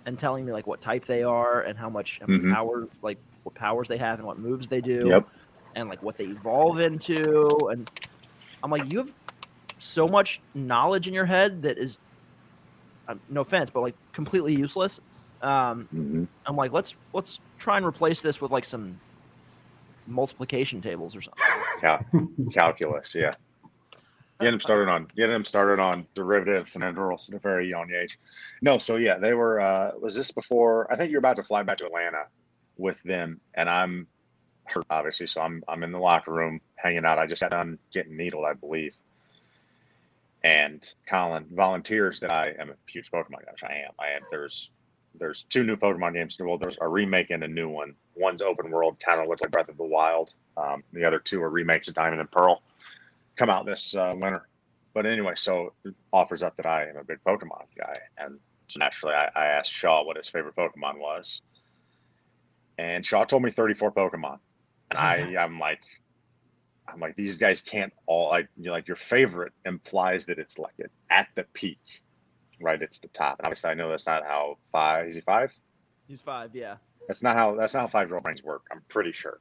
[0.04, 2.50] and telling me like what type they are and how much Mhm.
[2.50, 5.28] power, like what powers they have and what moves they do Yep.
[5.76, 7.88] And like what they evolve into and
[8.62, 9.12] i'm like you have
[9.78, 11.98] so much knowledge in your head that is
[13.08, 14.98] um, no offense but like completely useless
[15.42, 18.98] um hmm i'm like let's let's try and replace this with like some
[20.06, 21.44] multiplication tables or something.
[21.82, 22.00] Yeah,
[22.52, 23.34] calculus, yeah.
[24.40, 27.90] Get him started on get him started on derivatives and integrals at a very young
[27.92, 28.18] age.
[28.60, 29.60] No, so yeah, they were.
[29.60, 30.92] uh Was this before?
[30.92, 32.24] I think you're about to fly back to Atlanta
[32.76, 34.06] with them, and I'm
[34.66, 37.18] hurt obviously, so I'm I'm in the locker room hanging out.
[37.18, 38.94] I just got done getting needled, I believe.
[40.44, 43.92] And Collin volunteers that I am a huge Pokemon guy, I am.
[43.98, 44.22] I am.
[44.30, 44.70] There's
[45.18, 46.36] there's two new Pokemon games.
[46.38, 47.94] Well, there's a remake and a new one.
[48.14, 50.34] One's open world, kind of looks like Breath of the Wild.
[50.56, 52.62] Um, the other two are remakes of Diamond and Pearl.
[53.36, 54.48] Come out this uh, winter.
[54.94, 55.72] But anyway, so
[56.12, 59.70] offers up that I am a big Pokemon guy, and so naturally, I, I asked
[59.70, 61.42] Shaw what his favorite Pokemon was,
[62.78, 64.38] and Shaw told me 34 Pokemon,
[64.90, 65.80] and I I'm like,
[66.88, 70.58] I'm like these guys can't all like you know, like your favorite implies that it's
[70.58, 72.02] like it, at the peak,
[72.60, 72.80] right?
[72.80, 73.38] It's the top.
[73.38, 75.08] And obviously, I know that's not how five.
[75.08, 75.52] Is he five?
[76.06, 76.76] He's five, yeah.
[77.08, 78.62] That's not how that's not how five year old brains work.
[78.70, 79.40] I'm pretty sure.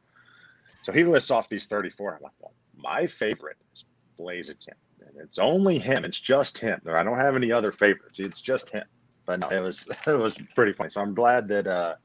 [0.84, 2.16] So he lists off these 34.
[2.16, 3.86] I'm like, well, my favorite is
[4.20, 4.76] Blaziken.
[5.00, 6.06] And it's only him.
[6.06, 6.80] It's just him.
[6.88, 8.20] I don't have any other favorites.
[8.20, 8.84] It's just him.
[9.26, 10.90] But no, it was it was pretty funny.
[10.90, 11.96] So I'm glad that uh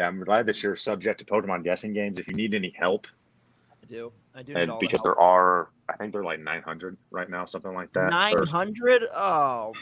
[0.00, 2.18] yeah, I'm glad that you're subject to Pokemon guessing games.
[2.18, 3.06] If you need any help,
[3.70, 4.10] I do.
[4.34, 4.54] I do.
[4.54, 5.16] need and all the because help.
[5.16, 8.08] there are, I think they're like 900 right now, something like that.
[8.08, 9.02] 900.
[9.14, 9.74] Oh.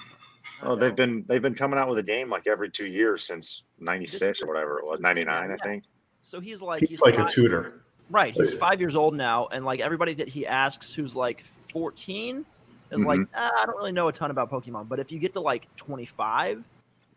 [0.65, 3.63] Oh, they've been they've been coming out with a game like every two years since
[3.79, 5.85] '96 or whatever it was, '99, I think.
[6.23, 7.83] So he's like He's like a tutor.
[8.11, 8.35] Right.
[8.35, 12.45] He's five years old now, and like everybody that he asks who's like 14
[12.91, 13.31] is like, Mm-hmm.
[13.37, 14.89] ah, I don't really know a ton about Pokemon.
[14.89, 16.65] But if you get to like 25,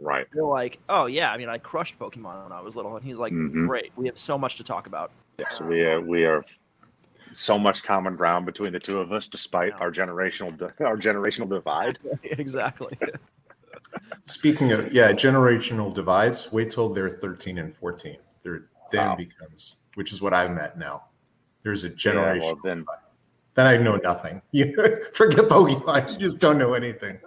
[0.04, 0.26] Right.
[0.34, 3.20] they're like, oh yeah, I mean, I crushed Pokemon when I was little, and he's
[3.20, 3.68] like, Mhm.
[3.68, 5.12] great, we have so much to talk about.
[5.38, 6.02] Yes, we are.
[6.02, 6.44] we are
[7.34, 9.78] so much common ground between the two of us, despite Yeah.
[9.80, 12.00] our generational di- our generational divide.
[12.24, 12.98] exactly.
[14.26, 16.52] Speaking of yeah, generational divides.
[16.52, 18.18] Wait till they're 13 and 14.
[18.44, 19.16] They're then Wow.
[19.16, 21.04] becomes, which is what I'm at now.
[21.64, 22.42] There's a Yeah, generation.
[22.48, 22.86] well, then
[23.54, 24.42] then I know nothing.
[24.52, 24.74] You
[25.14, 26.12] forget Pokemon.
[26.14, 27.20] You just don't know anything.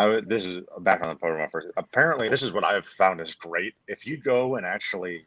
[0.00, 1.68] I this is back on the Pokemon first.
[1.76, 3.74] Apparently, this is what I've found is great.
[3.86, 5.26] If you go and actually,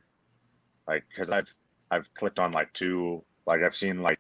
[0.88, 1.54] like, because I've
[1.92, 4.20] I've clicked on like two, like I've seen like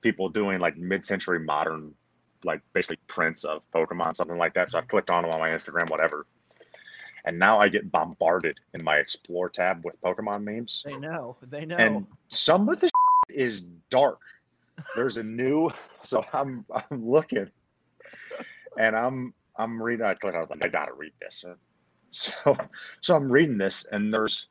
[0.00, 1.94] people doing like mid-century modern,
[2.42, 4.70] like basically prints of Pokemon, something like that.
[4.70, 6.26] So I've clicked on them on my Instagram, whatever.
[7.24, 10.82] And now I get bombarded in my Explore tab with Pokemon memes.
[10.84, 11.36] They know.
[11.40, 11.76] They know.
[11.76, 12.90] and some of the
[13.28, 14.20] is dark.
[14.96, 15.70] There's a new,
[16.02, 17.48] so I'm I'm looking,
[18.76, 20.04] and I'm I'm reading.
[20.06, 20.36] I clicked.
[20.36, 21.44] I was like, I gotta read this.
[22.10, 22.56] So
[23.00, 24.46] so I'm reading this, and there's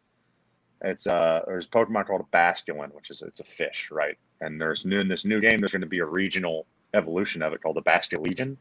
[0.81, 4.17] it's uh there's a Pokemon called a Basculin, which is it's a fish, right?
[4.41, 5.61] And there's new in this new game.
[5.61, 8.57] There's going to be a regional evolution of it called the Basculegion.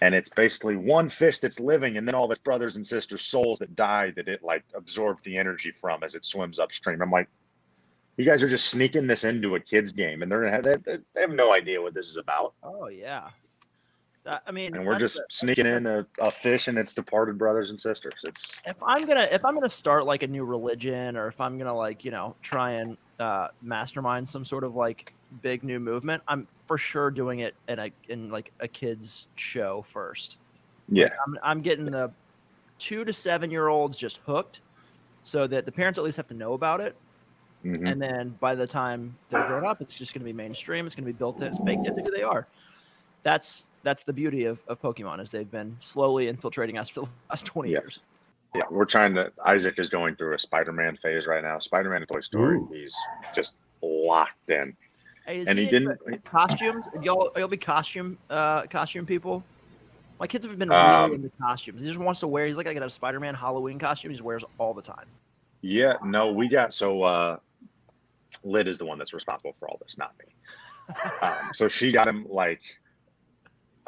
[0.00, 3.22] And it's basically one fish that's living, and then all of its brothers and sisters'
[3.22, 7.02] souls that die that it like absorbed the energy from as it swims upstream.
[7.02, 7.28] I'm like,
[8.16, 10.98] you guys are just sneaking this into a kids game, and they're gonna have they,
[11.14, 13.28] they have no idea what this is about, oh yeah.
[14.28, 17.80] I mean, and we're just sneaking in a, a fish and its departed brothers and
[17.80, 18.24] sisters.
[18.24, 21.58] It's if I'm gonna if I'm gonna start like a new religion or if I'm
[21.58, 26.22] gonna like you know try and uh, mastermind some sort of like big new movement,
[26.28, 30.36] I'm for sure doing it in a in like a kids show first.
[30.88, 32.10] yeah, I'm I'm getting the
[32.78, 34.60] two to seven year olds just hooked,
[35.22, 36.96] so that the parents at least have to know about it,
[37.64, 37.90] mhm.
[37.90, 40.84] and then by the time they're grown up, it's just gonna be mainstream.
[40.84, 41.48] It's gonna be built in.
[41.48, 42.46] It's baked into who they are.
[43.28, 47.06] That's that's the beauty of, of Pokemon is they've been slowly infiltrating us for the
[47.28, 47.80] last twenty Yeah.
[47.80, 48.00] years.
[48.54, 48.62] yeah.
[48.70, 49.30] We're trying to.
[49.44, 51.58] Isaac is going through a Spider-Man phase right now.
[51.58, 52.56] Spider-Man Toy Story.
[52.56, 52.70] Ooh.
[52.72, 52.96] He's
[53.34, 54.74] just locked in.
[55.26, 56.86] Hey, And he into didn't- costumes.
[57.02, 59.44] Y'all, y'all be costume, uh, costume people.
[60.18, 61.82] My kids have been Um, really into costumes.
[61.82, 62.46] He just wants to wear.
[62.46, 64.10] He's like, I got a Spider-Man Halloween costume.
[64.10, 65.06] He wears all the time.
[65.60, 67.36] Yeah, no, we got so uh
[68.42, 70.24] Lid is the one that's responsible for all this, not me.
[71.22, 72.62] Um, so she got him like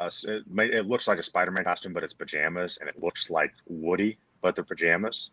[0.01, 3.29] a, s- it, it looks like a Spider-Man costume, but it's pajamas, and it looks
[3.29, 5.31] like Woody, but they're pajamas.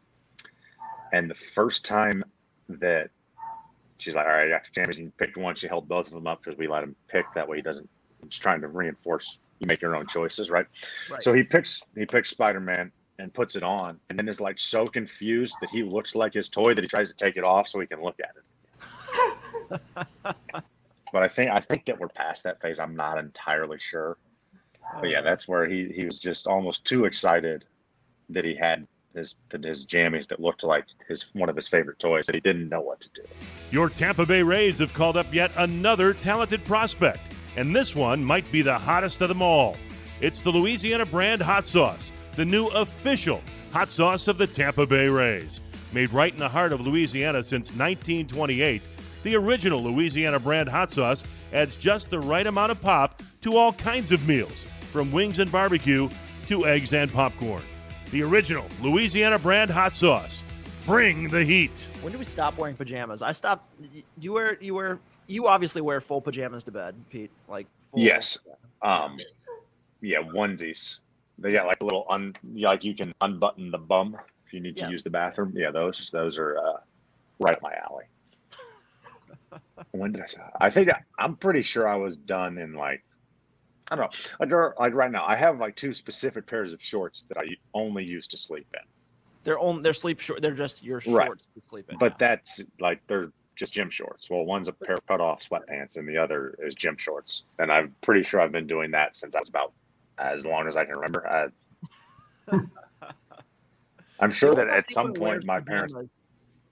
[1.13, 2.23] And the first time
[2.69, 3.11] that
[3.99, 6.13] she's like, "All right, I got pajamas," and you picked one, she held both of
[6.13, 7.25] them up because we let him pick.
[7.35, 7.89] That way, he doesn't.
[8.29, 10.67] Just trying to reinforce you make your own choices, right?
[11.11, 11.23] Right.
[11.23, 14.59] So he picks he picks Spider Man and puts it on, and then is like
[14.59, 17.69] so confused that he looks like his toy that he tries to take it off
[17.69, 18.45] so he can look at it.
[21.13, 22.79] but I think I think that we're past that phase.
[22.79, 24.19] I'm not entirely sure.
[25.01, 27.67] But yeah, that's where he he was just almost too excited
[28.31, 32.27] that he had his his jammies that looked like his one of his favorite toys
[32.27, 33.23] that he didn't know what to do.
[33.71, 37.21] Your Tampa Bay Rays have called up yet another talented prospect,
[37.57, 39.77] and this one might be the hottest of them all.
[40.21, 45.09] It's the Louisiana brand hot sauce, the new official hot sauce of the Tampa Bay
[45.09, 45.61] Rays.
[45.93, 48.83] Made right in the heart of Louisiana since 1928,
[49.23, 53.73] the original Louisiana brand hot sauce adds just the right amount of pop to all
[53.73, 56.09] kinds of meals, from wings and barbecue
[56.47, 57.63] to eggs and popcorn.
[58.11, 60.45] The original Louisiana brand hot sauce.
[60.87, 61.87] Bring the heat.
[62.01, 63.21] When do we stop wearing pajamas?
[63.21, 63.69] I stopped.
[63.81, 67.31] y- You wear you wear you obviously wear full pajamas to bed, Pete.
[67.49, 68.39] Like full, Yes.
[68.81, 69.19] Um,
[70.01, 71.01] yeah, onesies.
[71.39, 74.77] They got like a little un, like you can unbutton the bum if you need
[74.79, 74.91] to Yeah.
[74.91, 75.53] use the bathroom.
[75.55, 76.79] Yeah, those those are uh,
[77.39, 78.05] right up my alley.
[79.93, 80.27] when did I?
[80.27, 83.05] say- I think I, I'm pretty sure I was done in like
[83.91, 84.37] I don't know.
[84.41, 87.47] Like, there- like right now, I have like two specific pairs of shorts that I
[87.75, 88.81] only use to sleep in.
[89.45, 90.43] They're only they're sleep short.
[90.43, 91.27] They're just your Right.
[91.27, 91.97] shorts to sleep in.
[91.99, 94.29] But that's like they're just gym shorts.
[94.29, 97.45] Well, one's a pair of cut off sweatpants, and the other is gym shorts.
[97.59, 99.73] And I'm pretty sure I've been doing that since I was about
[100.19, 101.27] as long as I can remember.
[101.27, 101.49] I,
[104.21, 105.95] I'm sure You that at some point my parents.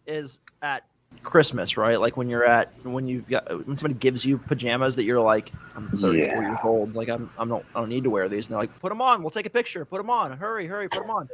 [0.06, 0.84] is at
[1.22, 1.98] Christmas, right?
[2.00, 5.52] Like when you're at when you've got when somebody gives you pajamas that you're like,
[5.74, 6.48] I'm 34 Yeah.
[6.48, 8.78] years old, like I'm I'm don't I don't need to wear these, and they're like,
[8.80, 11.28] put them on, we'll take a picture, put them on, hurry, hurry, put them on.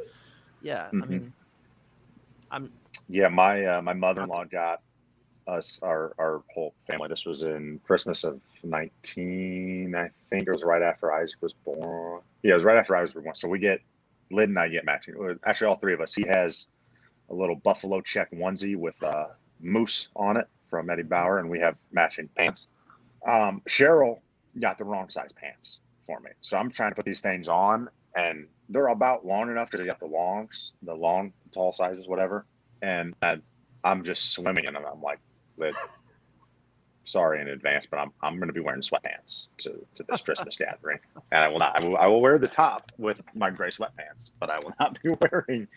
[0.61, 1.09] Yeah, I Mhm.
[1.09, 1.33] mean,
[2.51, 2.71] I'm
[3.07, 4.79] Yeah, my uh, my mother in law got
[5.47, 7.09] us our our whole family.
[7.09, 9.95] This was in Christmas of 19.
[9.95, 12.21] I think it was right after Isaac was born.
[12.43, 13.35] Yeah, it was right after Isaac was born.
[13.35, 13.81] So we get
[14.31, 15.15] Lyd and I get matching.
[15.45, 16.13] Actually, all three of us.
[16.13, 16.67] He has
[17.29, 19.27] a little buffalo check onesie with uh,
[19.63, 22.67] moose on it from Eddie Bauer, and we have matching pants.
[23.27, 24.19] Um, Cheryl
[24.59, 27.89] got the wrong size pants for me, so I'm trying to put these things on,
[28.15, 32.45] and they're about long enough because they got the longs, the long, tall sizes, whatever.
[32.81, 33.39] And I,
[33.83, 34.83] I'm just swimming in them.
[34.91, 35.19] I'm like,
[37.03, 40.57] sorry in advance, but I'm I'm going to be wearing sweatpants to to this Christmas
[40.57, 40.99] gathering,
[41.31, 41.81] and I will not.
[41.81, 45.01] I will, I will wear the top with my gray sweatpants, but I will not
[45.01, 45.67] be wearing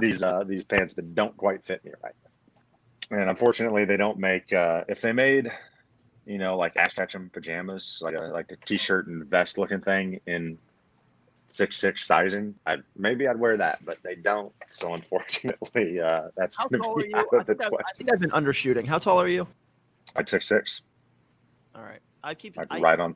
[0.00, 2.14] these uh these pants that don't quite fit me right.
[3.10, 4.52] And unfortunately, they don't make.
[4.52, 5.50] uh If they made,
[6.26, 10.20] you know, like Ash Ketchum pajamas, like a like a t-shirt and vest looking thing
[10.26, 10.58] in
[11.48, 14.52] six six sizing, I maybe I'd wear that, but they don't.
[14.70, 17.72] So unfortunately, uh that's how going tall to are be out I of the think,
[17.72, 18.86] I've, think I've been undershooting.
[18.86, 19.46] How tall are you?
[20.16, 20.82] Like six six,
[21.74, 23.14] All right, I keep like I, right on.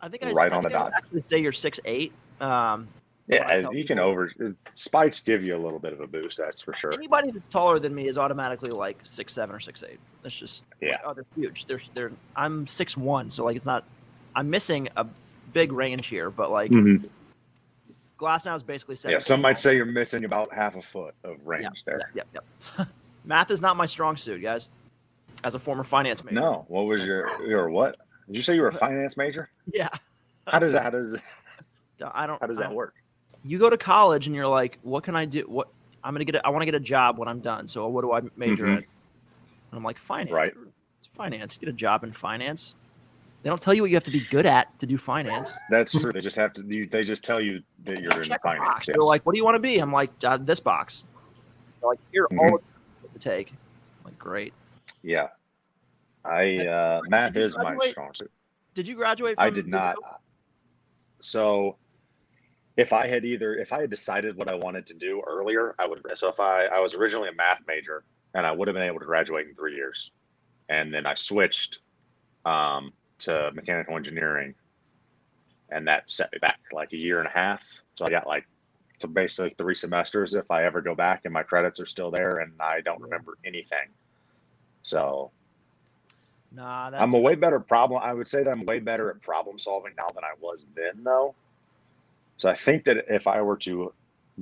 [0.00, 0.92] I think I right I on the think I dot.
[0.96, 2.12] Actually, say you're six eight.
[2.40, 4.30] Um, I Yeah, you can over
[4.74, 6.38] spikes give you a little bit of a boost.
[6.38, 6.92] That's for sure.
[6.92, 9.98] anybody that's taller than me is automatically like six seven or six eight.
[10.22, 10.98] That's just Yeah.
[11.04, 11.66] Oh, they're huge.
[11.66, 12.12] They're they're.
[12.36, 13.84] I'm six one, so like it's not.
[14.36, 15.06] I'm missing a
[15.52, 17.08] big range here, but like Mhm.
[18.18, 19.12] Glasnow is basically seven.
[19.12, 22.10] Yeah, some might say you're missing about half a foot of range there.
[22.14, 22.88] Yep, yep.
[23.24, 24.68] Math is not my strong suit, guys.
[25.44, 26.36] As a former finance major.
[26.40, 27.96] No, what was your your what?
[28.28, 29.50] Did you say you were a finance major?
[29.72, 29.88] Yeah.
[30.46, 31.16] How does that how does
[32.14, 32.40] I don't.
[32.40, 32.94] how does that work?
[33.46, 35.42] You go to college and you're like, what can I do?
[35.46, 35.68] What
[36.02, 36.36] I'm gonna get.
[36.36, 37.68] A, I want to get a job when I'm done.
[37.68, 38.70] So what do I major Mhm.
[38.70, 38.76] in?
[38.78, 38.84] And
[39.72, 40.32] I'm like finance.
[40.32, 40.52] Right.
[40.98, 41.54] It's finance.
[41.56, 42.74] You get a job in finance.
[43.42, 45.52] They don't tell you what you have to be good at to do finance.
[45.70, 46.12] That's true.
[46.12, 46.64] They just have to.
[46.66, 48.58] You, they just tell you that you're in Check a box.
[48.58, 48.86] finance.
[48.86, 49.78] They're like, what do you want to be?
[49.78, 51.04] I'm like, uh, this box.
[51.80, 52.38] They're like, here, Mhm.
[52.52, 52.58] all
[53.12, 53.50] to take.
[53.52, 54.52] I'm like, great.
[55.02, 55.28] yeah.
[56.24, 57.90] I uh, math is my graduate?
[57.90, 58.30] strong suit.
[58.74, 59.36] Did you graduate?
[59.38, 59.96] I did not.
[61.20, 61.76] So,
[62.76, 65.86] if I had either if I had decided what I wanted to do earlier, I
[65.86, 66.02] would.
[66.14, 69.00] So if I I was originally a math major, and I would have been able
[69.00, 70.10] to graduate in three years,
[70.68, 71.78] and then I switched
[72.44, 74.54] um, to mechanical engineering,
[75.70, 77.62] and that set me back like a year and a half.
[77.94, 78.46] So I got like
[79.00, 82.38] to basically three semesters if I ever go back, and my credits are still there,
[82.38, 83.88] and I don't remember anything.
[84.82, 85.30] So
[86.52, 88.00] Nah, that's I'm a way better problem.
[88.02, 91.02] I would say that I'm way better at problem solving now than I was then,
[91.02, 91.34] though.
[92.38, 93.92] So I think that if I were to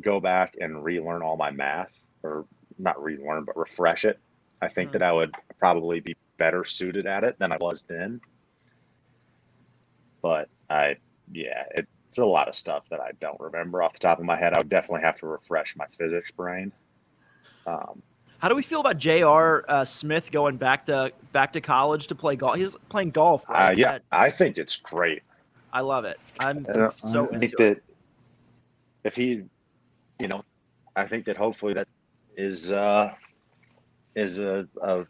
[0.01, 2.47] go back and relearn all my math, or
[2.79, 4.19] not relearn, but refresh it,
[4.61, 4.93] I think Mhm.
[4.95, 8.21] that I would probably be better suited at it than I was then.
[10.23, 10.97] But I,
[11.31, 14.37] yeah, it's a lot of stuff that I don't remember off the top of my
[14.37, 14.55] head.
[14.55, 16.73] I would definitely have to refresh my physics brain.
[17.67, 18.03] Um,
[18.39, 19.65] How do we feel about J.R.
[19.69, 22.57] Uh, Smith going back to back to college to play golf?
[22.57, 23.45] He's playing golf.
[23.49, 23.79] uh, Right?
[23.79, 25.23] yeah, I think it's great.
[25.75, 26.21] I love it.
[26.39, 27.59] I'm so I into think it.
[27.59, 27.83] that
[29.03, 29.43] if he,
[30.21, 30.45] you know,
[30.95, 31.89] I think that hopefully that
[32.37, 33.13] is uh,
[34.15, 35.05] is a, a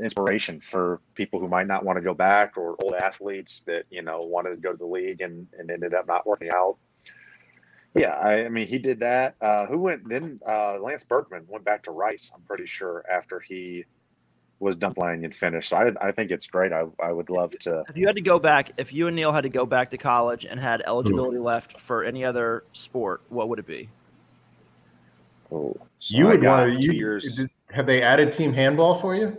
[0.00, 4.00] inspiration for people who might not want to go back or old athletes that you
[4.00, 6.78] know wanted to go to the league and, and ended up not working out.
[7.94, 9.36] Yeah, I, I mean he did that.
[9.42, 10.40] Uh, who went then?
[10.46, 12.32] Uh, Lance Berkman went back to Rice.
[12.34, 13.84] I'm pretty sure after he
[14.62, 15.70] was done playing and finished.
[15.70, 16.72] So I, I think it's great.
[16.72, 17.82] I, I would love to.
[17.88, 19.98] If you had to go back, if you and Neil had to go back to
[19.98, 21.44] college and had eligibility hmm.
[21.44, 23.88] left for any other sport, what would it be?
[25.50, 26.78] Oh, so you I would want to.
[26.78, 27.36] two You, years.
[27.36, 29.36] did- have they added team handball for you?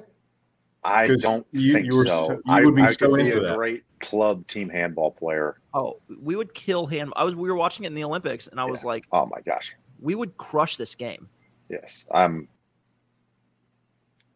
[0.83, 2.27] I don't you- think you were so.
[2.27, 3.55] so- you I, would be I so could be into a that.
[3.55, 5.59] great club team handball player.
[5.73, 7.13] Oh, we would kill hand.
[7.15, 9.39] I was we were watching it in the Olympics, and I was like, Oh my
[9.41, 9.73] gosh.
[10.01, 11.29] we would crush this game.
[11.69, 12.49] Yes, I'm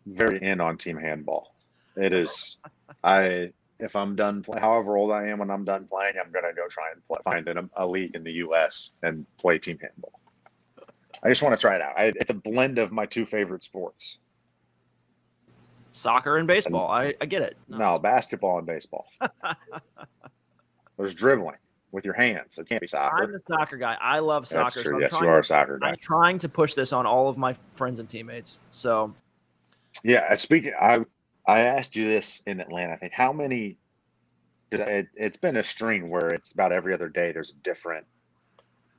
[0.08, 1.54] very in on team handball.
[1.96, 2.58] It is.
[3.04, 6.54] I if I'm done play, however old I am when I'm done playing, I'm gonna
[6.54, 8.94] go try and play, find an, a league in the U.S.
[9.04, 10.20] and play team handball.
[11.24, 11.98] I just want to try it out.
[11.98, 14.20] I, it's a blend of my two favorite sports.
[15.92, 16.92] Soccer and baseball.
[16.92, 17.58] I, I get it.
[17.68, 19.08] No, basketball and baseball.
[20.98, 21.58] There's dribbling
[21.92, 22.60] with your hands.
[22.60, 23.24] It can't be soccer.
[23.24, 23.98] I'm the soccer guy.
[24.00, 24.64] I love soccer.
[24.64, 24.96] That's true.
[24.96, 25.90] I'm yes, you are a soccer guy.
[25.90, 28.60] I'm trying to push this on all of my friends and teammates.
[28.70, 29.14] So
[30.04, 31.00] Yeah, speaking, I
[31.48, 32.94] I asked you this in Atlanta.
[32.94, 33.78] I think how many?
[34.70, 37.32] Because it, it's been a string where it's about every other day.
[37.32, 38.06] There's a different.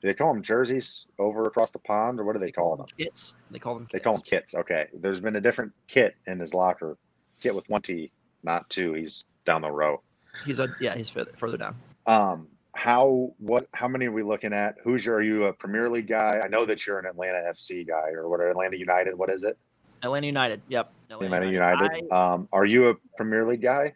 [0.01, 2.87] Do they call them jerseys over across the pond, or what do they call them?
[2.97, 3.35] kits.
[3.51, 3.93] They call them kits.
[3.93, 4.55] They call them kits.
[4.55, 6.97] Okay, there's been a different kit in his locker.
[7.41, 8.11] Kit with one T,
[8.43, 8.95] not two.
[8.95, 10.01] He's down the row.
[10.45, 10.97] He's a yeah.
[10.97, 11.77] He's further, further down.
[12.07, 13.69] Um, how what?
[13.75, 14.77] How many are we looking at?
[14.85, 15.17] Who's your?
[15.17, 16.41] Are you a Premier League guy?
[16.43, 18.41] I know that you're an Atlanta FC guy, or what?
[18.41, 19.19] Atlanta United?
[19.19, 19.59] What is it?
[20.03, 20.61] Atlanta United.
[20.69, 20.93] Yep.
[21.11, 22.11] Atlanta United.
[22.13, 23.95] Um, are you a Premier League guy?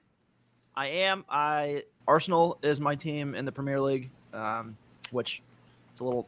[0.74, 1.24] I, I am.
[1.28, 4.76] I Arsenal is my team in the Premier League, um,
[5.10, 5.42] which
[5.92, 6.26] it's a little.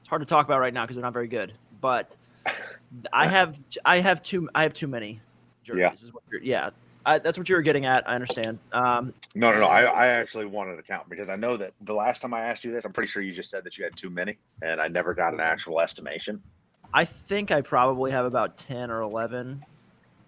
[0.00, 1.52] It's hard to talk about right now because they're not very good.
[1.80, 2.16] But
[3.12, 5.20] I have I have too I have too many
[5.64, 5.80] jerseys.
[5.80, 5.92] Yeah.
[5.92, 6.70] Is what you're, yeah.
[7.04, 8.08] I, that's what you were getting at.
[8.08, 8.60] I understand.
[8.72, 9.66] Um, No, no, no.
[9.66, 12.64] I, I actually wanted to count because I know that the last time I asked
[12.64, 14.86] you this, I'm pretty sure you just said that you had too many, and I
[14.86, 16.40] never got an actual estimation.
[16.94, 19.64] I think I probably have about ten or eleven.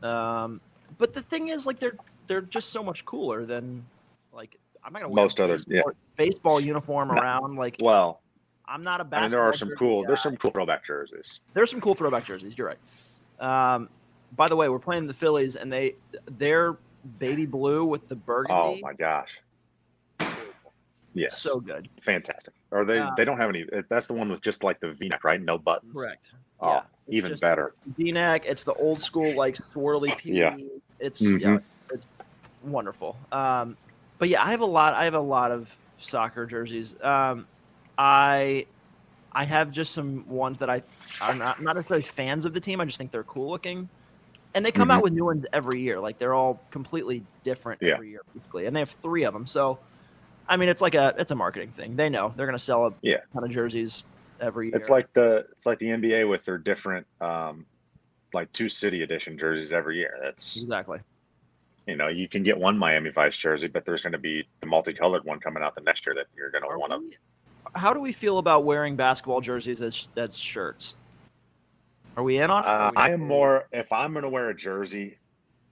[0.03, 0.61] Um,
[0.99, 1.97] but the thing is, like they're
[2.27, 3.85] they're just so much cooler than
[4.33, 5.83] like I'm not gonna wear Most a others, yeah.
[5.83, 7.57] baseball, baseball uniform around.
[7.57, 8.21] Like Well,
[8.67, 9.23] I'm not a basketball.
[9.23, 10.03] mean, there are some cool.
[10.03, 10.09] guy.
[10.09, 11.41] There's some cool throwback jerseys.
[11.53, 12.57] There's some cool throwback jerseys.
[12.57, 13.75] You're right.
[13.75, 13.89] Um,
[14.37, 15.95] by the way, we're playing the Phillies, and they
[16.39, 16.77] they're
[17.19, 18.55] baby blue with the burgundy.
[18.55, 19.41] Oh my gosh.
[21.17, 21.89] Yes, so good.
[22.03, 22.55] fantastic.
[22.73, 23.65] Or they Uh, they don't have any.
[23.89, 25.41] That's the one with just like the V-neck, right?
[25.41, 25.97] No buttons.
[25.97, 26.33] Correct.
[26.65, 26.83] Oh, yeah.
[27.09, 27.75] Even just better.
[27.99, 28.45] V-neck.
[28.47, 30.33] It's the old school like swirly P.
[30.33, 30.57] Yeah.
[30.99, 31.63] It's yeah, Mhm.
[31.91, 32.07] it's
[32.63, 33.17] wonderful.
[33.31, 33.77] Um,
[34.19, 34.95] but yeah, I have a lot.
[34.95, 36.97] I have a lot of soccer jerseys.
[37.03, 37.47] Um,
[37.99, 38.67] I
[39.33, 40.83] I have just some ones that I
[41.21, 42.81] are not not necessarily fans of the team.
[42.81, 43.89] I just think they're cool looking,
[44.55, 46.01] and they come out with new ones every year.
[46.01, 47.95] Like they're all completely different Yeah.
[47.95, 49.47] every year, basically, and they have three of them.
[49.47, 49.79] So,
[50.49, 51.97] I mean, it's like a it's a marketing thing.
[51.97, 53.19] They know they're going to sell a Yeah.
[53.35, 54.05] ton of jerseys
[54.41, 54.77] every year.
[54.77, 57.67] It's like the it's like the NBA with their different um
[58.33, 60.19] like two city edition jerseys every year.
[60.23, 60.99] That's exactly.
[61.87, 64.67] you know you can get one Miami Vice jersey, but there's going to be the
[64.67, 67.19] multicolored one coming out the next year that you're going to want to.
[67.75, 70.95] How do we feel about wearing basketball jerseys as as shirts?
[72.17, 72.65] Are we in on?
[72.65, 75.19] Uh, we- I am more if I'm going to wear a jersey,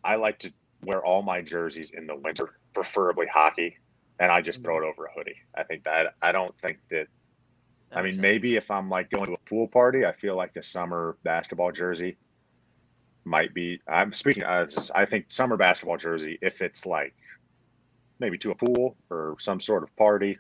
[0.04, 0.52] I like to
[0.84, 3.76] wear all my jerseys in the winter, preferably hockey,
[4.18, 5.36] and I just throw it over a hoodie.
[5.56, 7.06] I think that I don't think that.
[7.92, 10.54] That I mean, maybe if I'm like going to a pool party, I feel like
[10.54, 12.16] the summer basketball jersey
[13.24, 13.80] might be.
[13.86, 14.42] I'm speaking.
[14.44, 17.14] It's- I think summer basketball jersey, if it's like
[18.18, 20.38] maybe to a pool or some sort of party,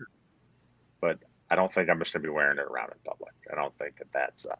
[1.00, 1.18] but
[1.50, 3.32] I don't think I'm just going to be wearing it around in public.
[3.50, 4.46] I don't think that that's.
[4.46, 4.54] Uh,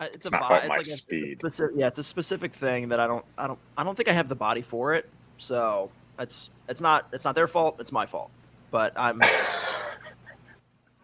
[0.00, 1.38] it's, it's a not quite it's my like a- a speed.
[1.40, 4.12] specific- yeah, it's a specific thing that I don't, I don't, I don't think I
[4.12, 5.08] have the body for it.
[5.36, 7.76] So it's, it's not, it's not their fault.
[7.80, 8.30] It's my fault.
[8.70, 9.20] But I'm,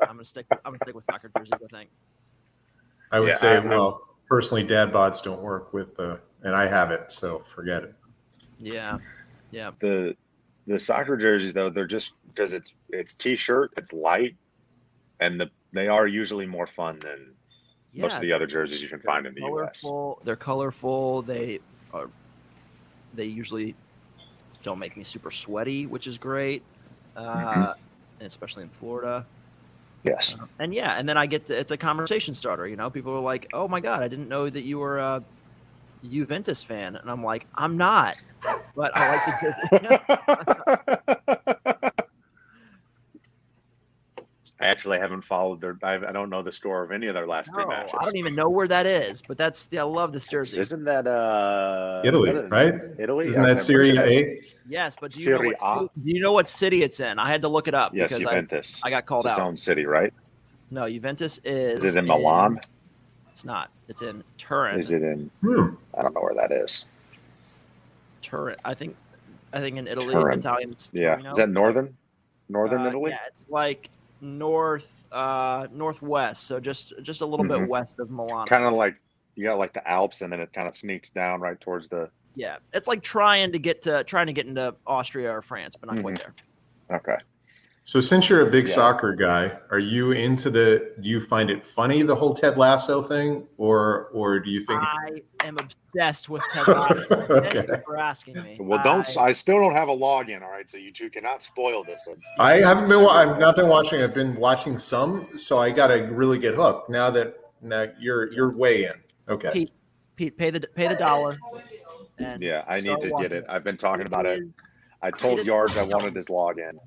[0.01, 1.53] I'm gonna stick, I'm gonna stick with soccer jerseys.
[1.55, 1.91] I think.
[3.13, 6.67] I would Yeah, say, I'm- well, personally, dad bods don't work with, the, and I
[6.67, 7.95] have it, so forget it.
[8.59, 8.99] Yeah,
[9.51, 9.71] yeah.
[9.81, 10.17] the
[10.67, 14.35] the soccer jerseys though they're just because it's it's t-shirt it's light
[15.21, 17.35] and the they are usually more fun than
[17.93, 21.21] yeah most of the other jerseys you can find in the us colorful, They're colorful.
[21.23, 21.61] They
[21.93, 22.09] are.
[23.13, 23.75] They usually
[24.63, 26.63] don't make me super sweaty, which is great,
[27.17, 27.63] uh, Mm-hmm.
[28.21, 29.27] and especially in Florida.
[30.05, 32.67] Yes Um, and yeah, and then I get to, it's a conversation starter.
[32.67, 35.25] You know, people are like, "Oh my god, I didn't know that you were a
[36.05, 38.17] Juventus fan," and I'm like, "I'm not,
[38.77, 40.01] but I like to take the."
[44.61, 47.27] i actually haven't followed their I, I don't know the score of any of their
[47.27, 50.13] last three no, matches I don't even know where that is, but that's I love
[50.13, 50.61] this jersey.
[50.61, 52.75] isn't that uh Italy, is that a- right?
[52.99, 54.41] italy Isn't that was Serie A?
[54.67, 55.79] Yes, but do you know Serie what A?
[55.81, 57.19] city, do you know what city it's in?
[57.19, 59.39] I had to look it up yes because I, juventus I got called it's its
[59.39, 59.47] out.
[59.47, 60.13] own city right
[60.71, 61.85] No, Juventus is.
[61.85, 62.59] is it in milan
[63.33, 63.71] It's not.
[63.89, 64.79] It's in Turin.
[64.79, 65.75] is it in Hmm.
[65.99, 66.87] i don't know where that is
[68.23, 68.57] Turin?
[68.65, 68.97] I think.
[69.53, 70.39] I think in Italy, Turin.
[70.39, 70.75] Italian.
[70.93, 71.31] Yeah Torino.
[71.33, 71.97] is that northern
[72.49, 73.89] northern Uh, italy Yeah, it's like
[74.21, 77.69] north uh northwest, so just just a little bit Mhm.
[77.69, 78.47] west of Milan.
[78.49, 79.01] Kind of like
[79.37, 82.11] you got like the Alps, and then it kind of sneaks down right towards the.
[82.37, 85.89] Yeah, it's like trying to get to trying to get into Austria or France, but
[85.91, 86.35] not quite there.
[86.99, 87.17] Okay.
[87.87, 88.75] So since you're a big Yeah.
[88.75, 90.93] soccer guy, are you into the?
[91.01, 94.81] Do you find it funny the whole Ted Lasso thing, or or do you think?
[94.83, 97.05] I am obsessed with Ted Lasso.
[97.09, 97.65] Thank okay.
[97.69, 98.57] you for asking me.
[98.59, 99.07] Well, don't.
[99.19, 100.41] I- I, still don't have a login.
[100.43, 102.17] All right, so you two cannot spoil this one.
[102.39, 103.05] I haven't been.
[103.05, 104.01] I've not been watching.
[104.01, 108.33] I've been watching some, so I got to really get hooked now that now you're
[108.33, 108.95] you're way in.
[109.29, 109.51] Okay.
[109.53, 109.73] Pete,
[110.17, 111.37] Pete, pay the pay the dollar.
[112.19, 113.45] and Yeah, I need start to watching get it.
[113.47, 114.43] I've been talking about it.
[115.03, 116.79] I told is Yards I wanted his login.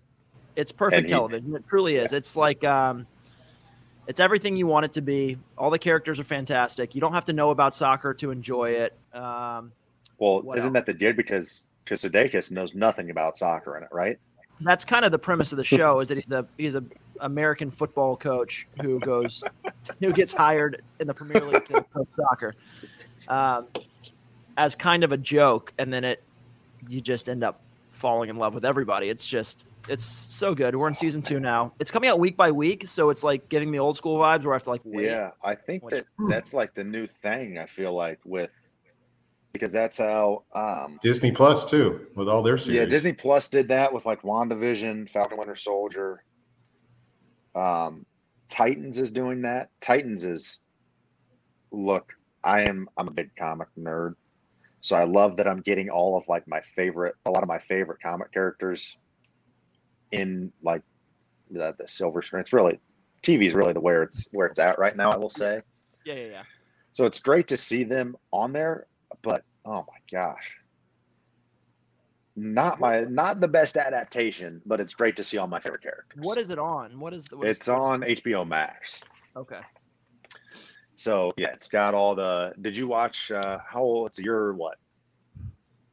[0.58, 1.56] It's perfect And television.
[1.56, 2.14] It truly is.
[2.14, 3.06] It's like um,
[4.08, 5.38] it's everything you want it to be.
[5.56, 6.96] All the characters are fantastic.
[6.96, 8.98] You don't have to know about soccer to enjoy it.
[9.14, 9.72] Um,
[10.18, 11.14] Well, isn't that the deal?
[11.14, 14.20] Because because Sudeikis knows nothing about soccer in it, right?
[14.62, 16.84] that's kind of the premise of the show is that he's a he's a
[17.20, 19.44] American football coach who goes
[20.00, 22.56] who gets hired in the Premier League to coach soccer
[23.28, 23.68] um,
[24.58, 26.24] as kind of a joke, and then it
[26.88, 29.10] you just end up falling in love with everybody.
[29.10, 30.76] It's just it's so good.
[30.76, 31.74] We're in season two now.
[31.80, 34.54] It's coming out week by week, so it's like giving me old school vibes where
[34.54, 35.06] I have to like wait.
[35.06, 37.58] Yeah, I think Which- that that's like the new thing.
[37.58, 38.54] I feel like with
[39.54, 42.78] because that's how um Disney Plus too, with all their series.
[42.80, 46.24] yeah Disney Plus did that with like WandaVision, Falcon Winter Soldier.
[47.56, 48.06] Um,
[48.50, 49.70] Titans is doing that.
[49.82, 50.60] Titans is
[51.72, 52.14] look.
[52.44, 54.14] I am I'm a big comic nerd,
[54.80, 57.60] so I love that I'm getting all of like my favorite a lot of my
[57.60, 58.98] favorite comic characters
[60.12, 60.82] in like
[61.52, 62.42] the, the silver screen.
[62.42, 62.80] It's really
[63.24, 65.12] TV is really the where it's where it's at right now.
[65.12, 65.62] I will say.
[66.06, 66.44] yeah, yeah, yeah.
[66.92, 68.88] So it's great to see them on there,
[69.22, 70.58] but oh my gosh.
[72.36, 76.20] Not my not the best adaptation, but it's great to see all my favorite characters.
[76.22, 77.00] What is it on?
[77.00, 77.38] What is the?
[77.38, 79.04] What is- it's on HBO Max.
[79.36, 79.60] Okay.
[80.96, 84.78] So yeah, it's got all the did you watch uh how old it's you're what?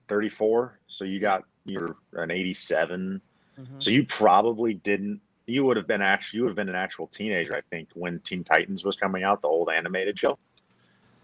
[0.08, 0.80] 34?
[0.86, 3.20] So you got you're an 87.
[3.58, 3.82] Mhm.
[3.82, 7.06] So you probably didn't you would have been actually you would have been an actual
[7.08, 10.38] teenager, I think, when Teen Titans was coming out, the old animated show.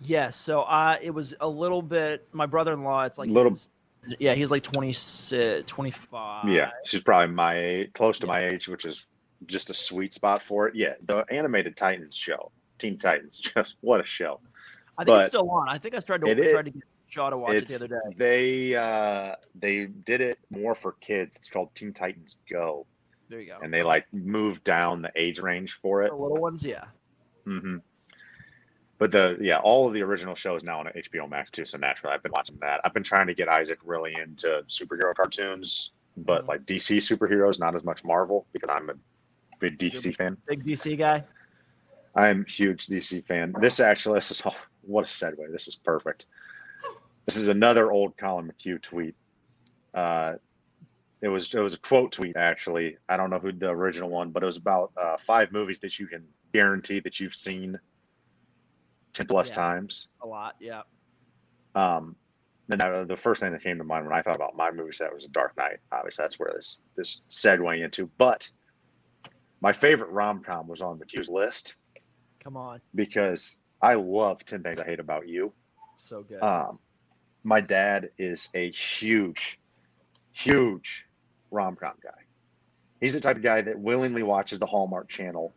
[0.00, 0.36] Yes.
[0.36, 2.26] So uh, it was a little bit.
[2.32, 3.04] My brother-in-law.
[3.04, 3.56] It's like Little-
[4.18, 4.94] yeah, he's like 20,
[5.66, 6.48] 25.
[6.48, 9.06] Yeah, she's probably my age, close to my age, which is
[9.46, 10.74] just a sweet spot for it.
[10.74, 14.40] Yeah, the animated Titans show, Teen Titans, just what a show!
[14.96, 15.68] I think but it's still on.
[15.68, 17.82] I think I tried to is- tried to get Shaw to watch it the It's
[17.84, 18.16] other day.
[18.16, 21.36] they uh, they did it more for kids.
[21.36, 22.86] It's called Teen Titans Go,
[23.28, 23.58] There you go.
[23.62, 26.10] and they like moved down the age range for it.
[26.10, 26.64] the little ones.
[26.64, 26.84] Yeah.
[27.46, 27.78] Mm-hmm.
[28.98, 31.64] But the yeah, all of the original shows now on HBO Max too.
[31.66, 32.80] So naturally, I've been watching that.
[32.84, 36.48] I've been trying to get Isaac really into superhero cartoons, but Mhm.
[36.48, 38.94] like DC superheroes, not as much Marvel because I'm a
[39.58, 40.36] big DC fan.
[40.46, 41.24] Big DC guy.
[42.14, 43.54] I'm huge DC fan.
[43.60, 45.50] This actually, this is oh, what a segue.
[45.50, 46.26] This is perfect.
[47.30, 49.14] This is another old Collin McHugh tweet.
[49.94, 50.32] Uh,
[51.22, 52.96] it was it was a quote tweet actually.
[53.08, 55.96] I don't know who the original one, but it was about uh, five movies that
[56.00, 57.78] you can guarantee that you've seen
[59.12, 59.54] ten plus Yeah.
[59.54, 60.08] times.
[60.22, 60.56] A lot.
[60.58, 60.82] Yeah.
[61.76, 62.16] Um,
[62.68, 64.90] and that, the first thing that came to mind when I thought about my movie
[64.90, 65.78] set was a Dark Knight.
[65.92, 68.10] Obviously, that's where this this segue into.
[68.18, 68.48] But
[69.60, 71.76] my favorite rom com was on McHugh's list
[72.42, 72.80] Come on.
[72.96, 75.52] because I love 10 Things I Hate About You.
[75.94, 76.42] So good.
[76.42, 76.80] Um,
[77.42, 79.60] my dad is a huge,
[80.32, 81.06] huge
[81.50, 82.10] rom com guy.
[83.00, 85.52] He's the type of guy that willingly watches the Hallmark Channel.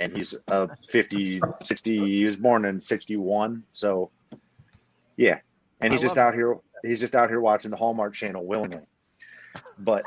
[0.00, 3.64] And he's a 50, 60, he was born in 61.
[3.72, 4.10] So,
[5.16, 5.40] yeah.
[5.80, 8.86] And I he's just out here, he's just out here watching the Hallmark Channel willingly.
[9.80, 10.04] But,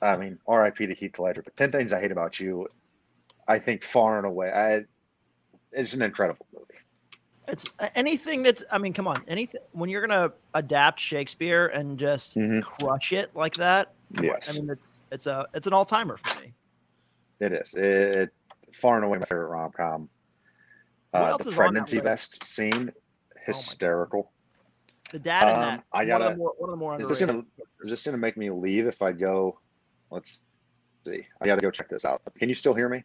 [0.00, 1.42] I mean, RIP to Heath Ledger.
[1.42, 2.68] But 10 Things I Hate About You,
[3.48, 4.84] I think far and away, I,
[5.72, 6.66] it's an incredible movie.
[7.48, 8.64] It's anything that's.
[8.72, 9.22] I mean, come on.
[9.28, 12.62] Anything when you're gonna adapt Shakespeare and just Mhm.
[12.62, 13.92] crush it like that.
[14.14, 14.32] come on.
[14.34, 14.50] Yes.
[14.50, 16.52] I mean, it's it's a it's an all timer for me.
[17.40, 17.74] It is.
[17.74, 18.32] It,
[18.80, 20.08] far and away my favorite rom com.
[21.12, 22.92] Uh, the is on that pregnancy vest scene,
[23.44, 24.32] hysterical.
[25.12, 25.84] The dad in Um, that.
[25.92, 27.44] I one, of gotta- the more, one of the more Is this gonna
[27.82, 29.60] is this gonna make me leave if I go?
[30.10, 30.42] Let's
[31.04, 31.26] see.
[31.40, 32.22] I gotta go check this out.
[32.38, 33.04] Can you still hear me?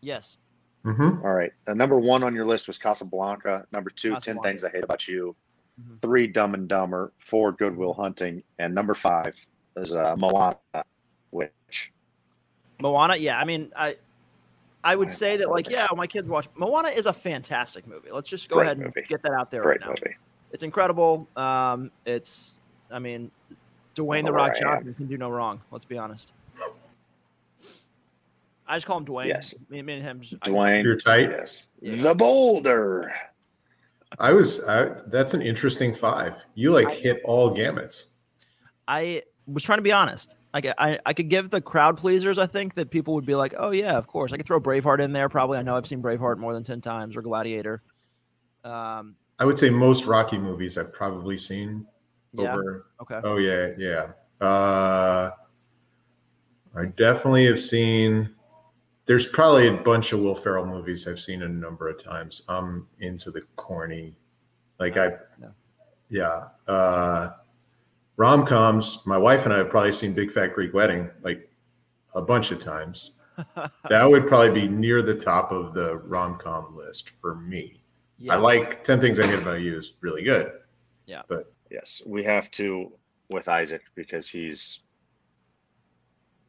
[0.00, 0.38] Yes.
[0.84, 1.24] Mm-hmm.
[1.26, 1.52] All right.
[1.66, 3.66] Uh, number one on your list was Casablanca.
[3.72, 5.34] Number two, 10 Things I Hate About You.
[5.80, 6.00] Mhm.
[6.02, 7.12] Three, Dumb and Dumber.
[7.18, 8.42] Four, Goodwill Hunting.
[8.58, 9.34] And number five
[9.76, 10.56] is uh, Moana,
[11.30, 11.92] which
[12.80, 13.16] Moana.
[13.16, 13.38] Yeah.
[13.38, 13.96] I mean, I
[14.84, 18.10] I would say that like yeah, my kids watch Moana is a fantastic movie.
[18.12, 19.06] Let's just go Great ahead and movie.
[19.08, 19.94] get that out there great right now.
[20.00, 20.16] movie.
[20.52, 21.26] It's incredible.
[21.34, 22.54] Um, it's
[22.90, 23.30] I mean,
[23.96, 24.60] Dwayne the Oh, Rock I.
[24.60, 25.60] Johnson can do no wrong.
[25.72, 26.32] Let's be honest.
[28.66, 29.28] I just call him Dwayne.
[29.28, 29.54] Yes.
[29.68, 30.20] Me, me and him.
[30.20, 30.82] Just, Dwayne.
[30.82, 31.30] You're tight.
[31.30, 31.68] Yes.
[31.80, 32.02] Yeah.
[32.02, 33.12] The Boulder.
[34.18, 34.64] I was.
[34.64, 36.36] I, that's an interesting five.
[36.54, 38.06] You like I- hit all gamuts.
[38.86, 40.36] I was trying to be honest.
[40.52, 42.38] I, I I could give the crowd pleasers.
[42.38, 45.00] I think that people would be like, "Oh yeah, of course." I could throw Braveheart
[45.00, 45.28] in there.
[45.28, 45.58] Probably.
[45.58, 47.82] I know I've seen Braveheart more than ten times or Gladiator.
[48.62, 51.86] Um, I would say most Rocky movies I've probably seen
[52.32, 52.52] yeah.
[52.52, 52.86] over.
[53.02, 53.20] Okay.
[53.24, 54.46] Oh yeah, yeah.
[54.46, 55.30] Uh,
[56.76, 58.30] I definitely have seen.
[59.06, 62.42] There's probably a bunch of Will Ferrell movies I've seen a number of times.
[62.48, 64.16] I'm into the corny,
[64.78, 65.48] like I, Yeah.
[66.08, 66.72] yeah.
[66.72, 67.32] Uh,
[68.16, 68.98] rom coms.
[69.04, 71.50] My wife and I have probably seen Big Fat Greek Wedding like
[72.14, 73.12] a bunch of times.
[73.90, 77.80] That would probably be near the top of the rom com list for me.
[78.18, 78.34] yeah.
[78.34, 80.52] I like Ten Things I Hate About You is really good.
[81.06, 82.92] Yeah, but yes, we have to
[83.30, 84.80] with Isaac because he's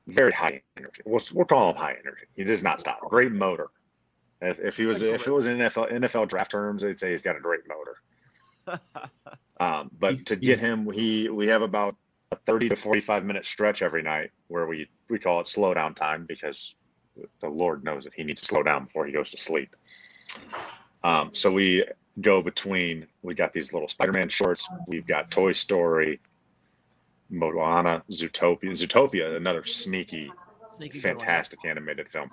[0.08, 1.02] very high energy.
[1.06, 2.26] We'll, we'll call him high energy.
[2.36, 3.00] He does not stop.
[3.10, 3.70] Great motor.
[4.42, 7.22] If, if he was if it was in NFL NFL draft terms, they'd say he's
[7.22, 8.80] got a great motor.
[9.58, 11.96] Um, but He's- to get him, he we have about
[12.32, 15.74] a thirty to forty five minute stretch every night where we we call it slow
[15.74, 16.76] down time because
[17.40, 19.74] the Lord knows that he needs to slow down before he goes to sleep.
[21.06, 21.86] Um, so we
[22.20, 26.20] go between we got these little Spider-Man shorts, we've got Toy Story,
[27.30, 30.32] Moana, Zootopia, Zootopia, another sneaky,
[30.76, 31.20] Sneaky good one.
[31.20, 32.30] fantastic animated film.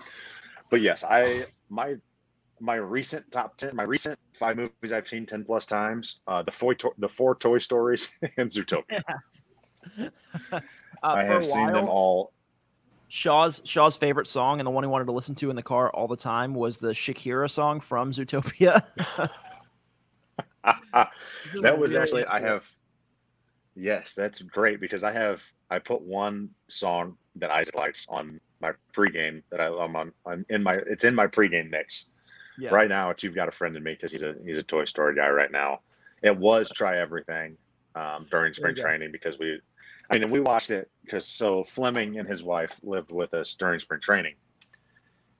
[0.70, 1.96] But yes, I my
[2.60, 6.50] my recent top ten, my recent five movies I've seen ten plus times, uh, the
[6.50, 9.02] four the four Toy Stories and Zootopia.
[11.04, 12.32] Uh, I have a seen them all.
[13.08, 15.90] Shaw's Shaw's favorite song and the one he wanted to listen to in the car
[15.90, 18.84] all the time was the Shakira song from Zootopia.
[21.60, 22.70] That was actually I have.
[23.74, 28.72] Yes, that's great because I have I put one song that Isaac likes on my
[28.94, 30.12] pregame that I, I'm on.
[30.26, 32.06] I'm in my it's in my pregame mix
[32.58, 32.70] yeah.
[32.70, 33.10] right now.
[33.10, 35.30] It's you've got a friend in me because he's a he's a Toy Story guy
[35.30, 35.80] right now.
[36.22, 37.56] It was try everything
[37.94, 39.60] um, during spring training because we,
[40.08, 43.80] I mean, we watched it because so Fleming and his wife lived with us during
[43.80, 44.34] spring training,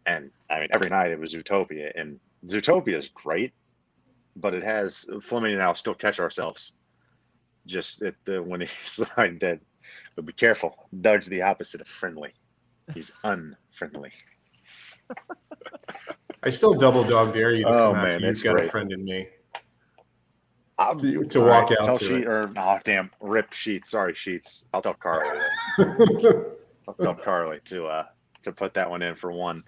[0.07, 3.53] and I mean every night it was Zootopia, and Zootopia is great,
[4.37, 6.73] but it has Fleming and I will still catch ourselves
[7.67, 9.61] just at the when he's like dead.
[10.17, 12.33] But be careful, Doug's the opposite of friendly.
[12.95, 14.13] He's unfriendly.
[16.43, 18.03] I still double dog dare you to Oh, come out.
[18.03, 19.29] man, so you've it's got a friend in me.
[20.79, 22.27] I'll, To- to all walk out Tell to sheet it.
[22.27, 23.91] or oh damn, ripped sheets.
[23.91, 24.67] Sorry, sheets.
[24.73, 25.39] I'll tell Carly.
[26.89, 28.05] I'll tell Carly to uh
[28.43, 29.63] to put that one in for one.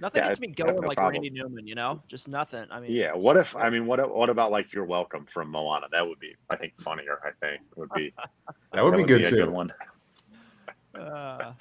[0.00, 1.22] Nothing Yeah, gets me I have going no like problem.
[1.22, 2.02] Randy Newman, you know?
[2.06, 2.66] Just nothing.
[2.70, 3.14] I mean, Yeah.
[3.14, 5.86] What if I mean what what about like you're welcome from Moana?
[5.90, 7.18] That would be I think funnier.
[7.24, 8.12] I think would be
[8.72, 9.50] That would be good a too.
[9.50, 9.72] one.
[10.94, 11.52] Uh,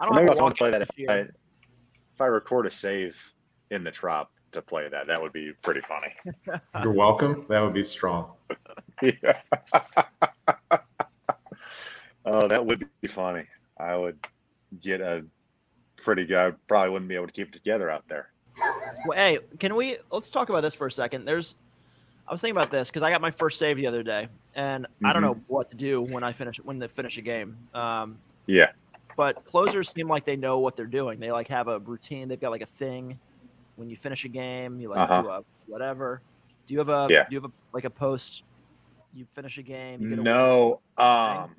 [0.00, 2.26] I don't Maybe have I'll a try walk to play that if I, if I
[2.26, 3.32] record a save
[3.70, 5.06] in the trop to play that.
[5.06, 6.12] That would be pretty funny.
[6.82, 7.44] You're welcome.
[7.48, 8.32] That would be strong.
[9.22, 9.40] Yeah.
[12.24, 13.44] oh, that would be funny.
[13.78, 14.18] I would
[14.82, 15.24] get a
[16.02, 16.36] pretty good.
[16.36, 18.30] I probably wouldn't be able to keep it together out there.
[19.06, 21.24] Well, hey, can we let's talk about this for a second?
[21.24, 21.54] There's,
[22.26, 24.86] I was thinking about this because I got my first save the other day, and
[25.04, 25.26] I don't Mhm.
[25.26, 27.56] know what to do when I finish when they finish a game.
[27.74, 28.72] Um, Yeah.
[29.16, 31.20] but closers seem like they know what they're doing.
[31.20, 32.28] They like have a routine.
[32.28, 33.18] They've got like a thing.
[33.76, 35.22] When you finish a game, you like Uh-huh.
[35.22, 36.20] do a whatever.
[36.66, 37.24] Do you have a Yeah.
[37.28, 38.42] do you have a like a post?
[39.14, 40.02] You finish a game.
[40.02, 40.80] You get a No.
[40.96, 41.54] Um,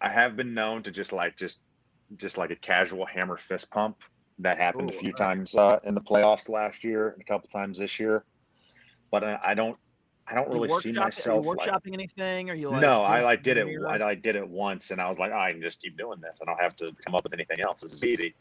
[0.00, 1.60] I have been known to just like just
[2.16, 3.96] just like a casual hammer fist pump.
[4.38, 7.78] That happened a few times uh, in the playoffs last year and a couple times
[7.78, 8.24] this year.
[9.10, 9.76] But I, I don't
[10.26, 12.50] I don't really see myself Are you like workshopping anything?
[12.50, 12.80] Or you like?
[12.80, 13.66] no, I like did it.
[13.66, 13.88] mirror?
[13.88, 16.38] I did it once, and I was like, oh, I can just keep doing this.
[16.40, 17.82] I don't have to come up with anything else.
[17.82, 18.34] This is easy.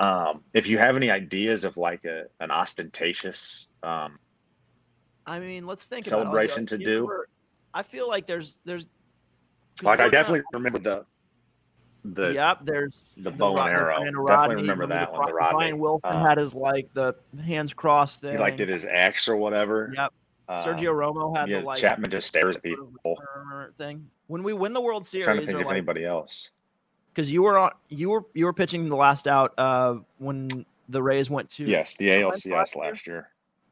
[0.00, 4.18] Um, if you have any ideas of like a an ostentatious, um,
[5.26, 6.78] I mean, let's think celebration about it.
[6.78, 7.04] to do?
[7.04, 7.28] ever-
[7.72, 8.86] I feel like there's there's
[9.82, 11.06] like I we're not- definitely remember the
[12.04, 13.96] the yep, there's the bow Ro- and arrow.
[13.98, 15.26] Definitely Rodney, remember that the one.
[15.28, 15.56] The Rodney.
[15.56, 18.32] Brian Wilson Uh, had his like the hands crossed thing.
[18.32, 19.92] he like did his X or whatever.
[19.96, 20.12] Yep.
[20.50, 22.90] Sergio Um, Romo had yeah, the like Chapman just stares at people.
[23.78, 24.08] thing.
[24.26, 26.50] When we win the World Series, I'm trying to think or of like anybody else.
[27.12, 31.00] because you were on, you were you were pitching the last out uh when the
[31.02, 32.84] Rays went to Yes, the ALCS last year?
[32.84, 33.28] last year.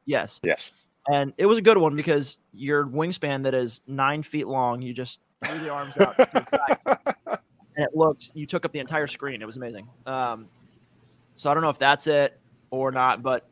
[0.07, 0.71] yes, Yes.
[1.09, 4.93] and it was a good one because your wingspan that is nine feet long, you
[4.93, 7.39] just threw the arms out to the side,
[7.79, 9.41] and it looked you took up the entire screen.
[9.41, 9.89] It was amazing.
[10.05, 10.49] Um,
[11.37, 12.39] so I don't know if that's it
[12.71, 13.49] or not, but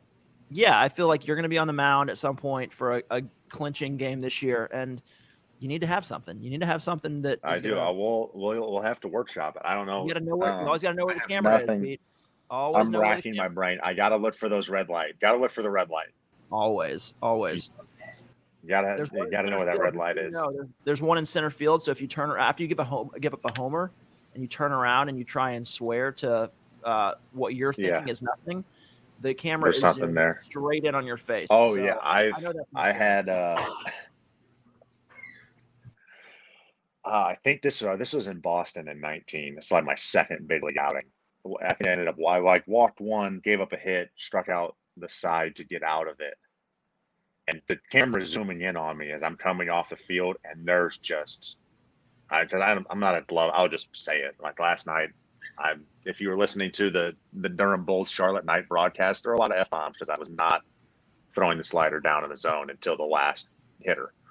[0.51, 2.97] yeah, I feel like you're going to be on the mound at some point for
[2.97, 5.01] a, a clinching game this year, and
[5.59, 6.39] you need to have something.
[6.41, 7.69] You need to have something that I do.
[7.71, 8.29] gonna- I will.
[8.33, 9.61] We'll, we'll have to workshop it.
[9.65, 10.03] I don't know.
[10.05, 10.51] you got to know where.
[10.53, 11.65] um, you always got to know where the camera is.
[11.65, 12.01] nothing- Pete.
[12.49, 13.77] Always I'm racking my brain.
[13.83, 15.19] I gotta look for those red light.
[15.19, 16.07] Gotta look for the red light.
[16.49, 17.71] Always, always.
[18.63, 19.83] You gotta There's you gotta know where that field.
[19.83, 20.33] red light You is.
[20.35, 21.83] know, there's, there's one in center field.
[21.83, 23.91] So if you turn after you give a home, give up a homer,
[24.37, 26.49] and you turn around and you try and swear to
[26.83, 27.95] uh, what you're Yeah.
[27.95, 28.63] thinking is nothing,
[29.21, 30.37] the camera There's is something there.
[30.43, 31.47] straight in on your face.
[31.49, 33.59] Oh So, yeah, I I've know I had uh,
[37.03, 39.55] uh I think this uh, this was in Boston in 19.
[39.55, 41.05] This is like my second big league outing.
[41.65, 44.75] I think I ended up I like walked one, gave up a hit, struck out
[44.97, 46.35] the side to get out of it.
[47.47, 50.97] And the camera zooming in on me as I'm coming off the field, and there's
[50.97, 51.59] just,
[52.29, 53.51] I, cause I'm, I'm not a glove.
[53.53, 54.35] I'll just say it.
[54.41, 55.09] Like last night,
[55.57, 55.73] I,
[56.05, 59.39] if you were listening to the the Durham Bulls Charlotte night broadcast, there were a
[59.39, 60.61] lot of f bombs because I was not
[61.33, 63.49] throwing the slider down in the zone until the last
[63.79, 64.13] hitter.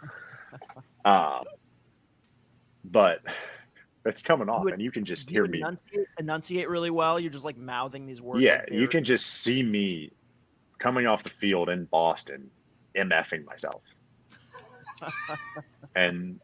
[1.05, 1.45] Um,
[2.85, 3.21] but
[4.05, 5.59] it's coming off, and you can just you hear me.
[5.61, 7.21] enunciate, enunciate really well.
[7.21, 8.43] You're just like mouthing these words.
[8.43, 10.11] Yeah, you can just see me
[10.79, 12.51] coming off the field in Boston,
[12.97, 13.83] mfing myself,
[15.95, 16.41] and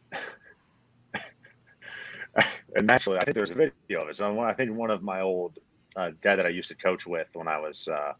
[2.74, 4.16] and actually, I think there's a video of it.
[4.16, 5.58] So I think one of my old
[5.96, 8.12] uh, guy that I used to coach with when I was uh,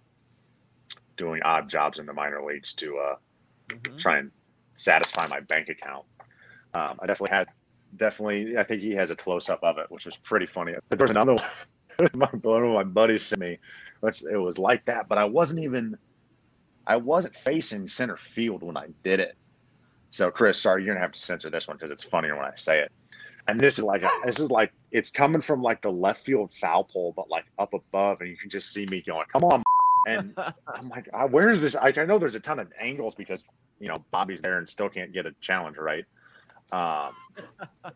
[1.17, 3.17] doing odd jobs in the minor leagues to uh,
[3.71, 3.99] Mhm.
[3.99, 4.31] try and
[4.75, 6.05] satisfy my bank account.
[6.75, 7.49] Um, I definitely had,
[7.97, 10.75] definitely, I think he has a close up of it, which was pretty funny.
[10.89, 13.59] But there's another one, my, one of my buddies sent me.
[14.03, 15.97] It was like that, but I wasn't even,
[16.87, 19.37] I wasn't facing center field when I did it.
[20.11, 22.55] So, Chris, sorry, you're gonna have to censor this one because it's funnier when I
[22.57, 22.91] say it.
[23.49, 26.85] And this is like, this is like, it's coming from like the left field foul
[26.85, 29.63] pole, but like up above, and you can just see me going, "Come on!"
[30.09, 30.35] And
[30.67, 31.77] I'm like, "Ah, where is this?
[31.77, 33.45] I, I know there's a ton of angles because
[33.79, 36.05] you know Bobby's there and still can't get a challenge right.
[36.73, 37.15] Um,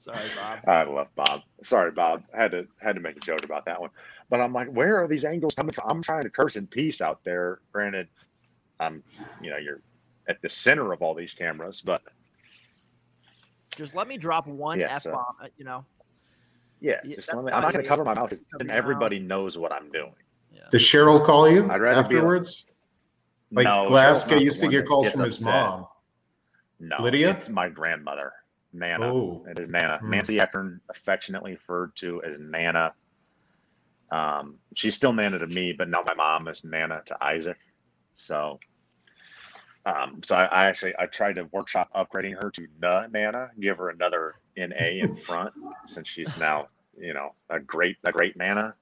[0.00, 0.60] Sorry, Bob.
[0.66, 1.42] I love Bob.
[1.62, 2.24] Sorry, Bob.
[2.32, 3.90] Had to had to make a joke about that one.
[4.30, 5.90] But I'm like, where are these angles coming from?
[5.90, 7.60] I'm trying to curse in peace out there.
[7.70, 8.08] Granted,
[8.80, 9.02] I'm
[9.42, 9.82] you know you're
[10.26, 12.02] at the center of all these cameras, but
[13.76, 15.48] Just let me drop one Yeah, f so- bomb.
[15.56, 15.84] You know.
[16.80, 18.68] yeah, Yeah, just that's let me, I'm not going to cover my mouth because then
[18.68, 20.12] your everybody knows what I'm doing.
[20.52, 20.62] Yeah.
[20.70, 22.66] Does Cheryl call you I'd rather be like- afterwards?
[23.52, 25.54] Like No, Cheryl's Glasnow used to get calls from his upset.
[25.70, 25.86] mom.
[26.78, 27.30] No, Lydia?
[27.30, 28.32] It's my grandmother,
[28.72, 29.12] Nana.
[29.12, 29.98] Oh, It is Nana.
[29.98, 30.10] Hmm.
[30.10, 32.92] Nancy Eckern, affectionately referred to as Nana.
[34.12, 37.58] Um, she's still Nana to me, but now my mom is Nana to Isaac.
[38.14, 38.58] So,
[39.86, 43.78] um, so I, I actually I tried to workshop upgrading her to Na Nana, give
[43.78, 45.52] her another NA in front,
[45.86, 46.68] since she's now
[46.98, 48.74] you know a great a great Nana.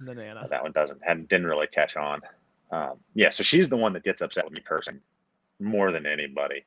[0.00, 0.46] Banana.
[0.48, 2.20] That one doesn't and didn't really catch on.
[2.72, 5.00] Um, yeah, so she's the one that gets upset with me cursing
[5.60, 6.64] more than anybody.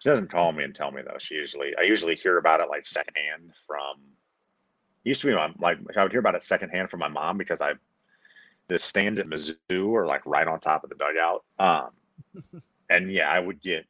[0.00, 1.18] She doesn't call me and tell me though.
[1.18, 3.96] She usually I usually hear about it like secondhand from.
[5.04, 7.62] Used to be my like I would hear about it secondhand from my mom because
[7.62, 7.72] I,
[8.68, 11.44] the stands at Mizzou are like right on top of the dugout.
[11.58, 13.86] Um, and yeah, I would get,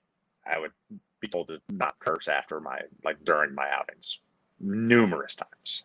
[0.47, 0.73] I would
[1.21, 4.21] be told to not curse after my like during my outings,
[4.61, 5.85] numerous times.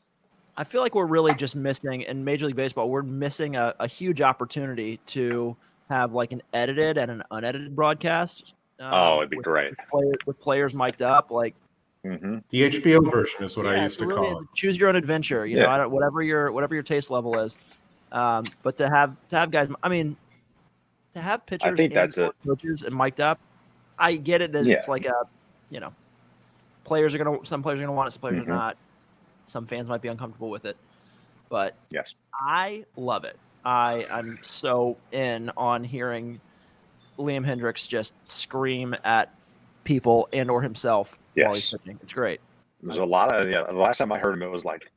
[0.55, 2.89] I feel like we're really just missing in Major League Baseball.
[2.89, 5.55] We're missing a, a huge opportunity to
[5.89, 8.53] have like an edited and an unedited broadcast.
[8.79, 9.73] um, oh, it'd be with, great.
[9.89, 11.55] Player, with players mic'd up, like
[12.05, 14.47] hmm the HBO version is what I used to really call it.
[14.53, 15.45] choose your own adventure.
[15.45, 15.73] You know, Yeah.
[15.73, 17.57] I don't, whatever your whatever your taste level is.
[18.11, 20.15] Um, but to have to have guys, I mean,
[21.13, 22.31] to have pitchers think and that's it.
[22.45, 23.39] coaches and mic'd up,
[23.99, 24.75] I get it that Yeah.
[24.75, 25.13] it's like a,
[25.69, 25.93] you know,
[26.83, 28.47] players are gonna some players are gonna want it, some players Mhm.
[28.47, 28.77] are not.
[29.45, 30.77] Some fans might be uncomfortable with it,
[31.49, 32.15] but Yes.
[32.33, 33.37] I love it.
[33.65, 36.39] I I'm so in on hearing
[37.17, 39.29] Liam Hendriks just scream at
[39.83, 41.81] people and or himself while he's Yes.
[41.81, 41.99] pitching.
[42.01, 42.41] It's great.
[42.81, 43.63] There's a lot of yeah.
[43.63, 44.91] The last time I heard him, it was like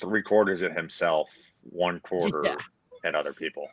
[0.00, 1.28] three quarters at himself,
[1.70, 2.56] one quarter Yeah.
[3.04, 3.68] at other people,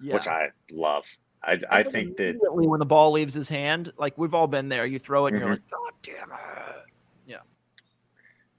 [0.00, 0.14] Yeah.
[0.14, 1.04] which I love.
[1.46, 4.86] I, I think that when the ball leaves his hand, like we've all been there.
[4.86, 5.40] You throw it and Mhm.
[5.40, 6.84] you're like, God damn it.
[7.26, 7.40] Yeah.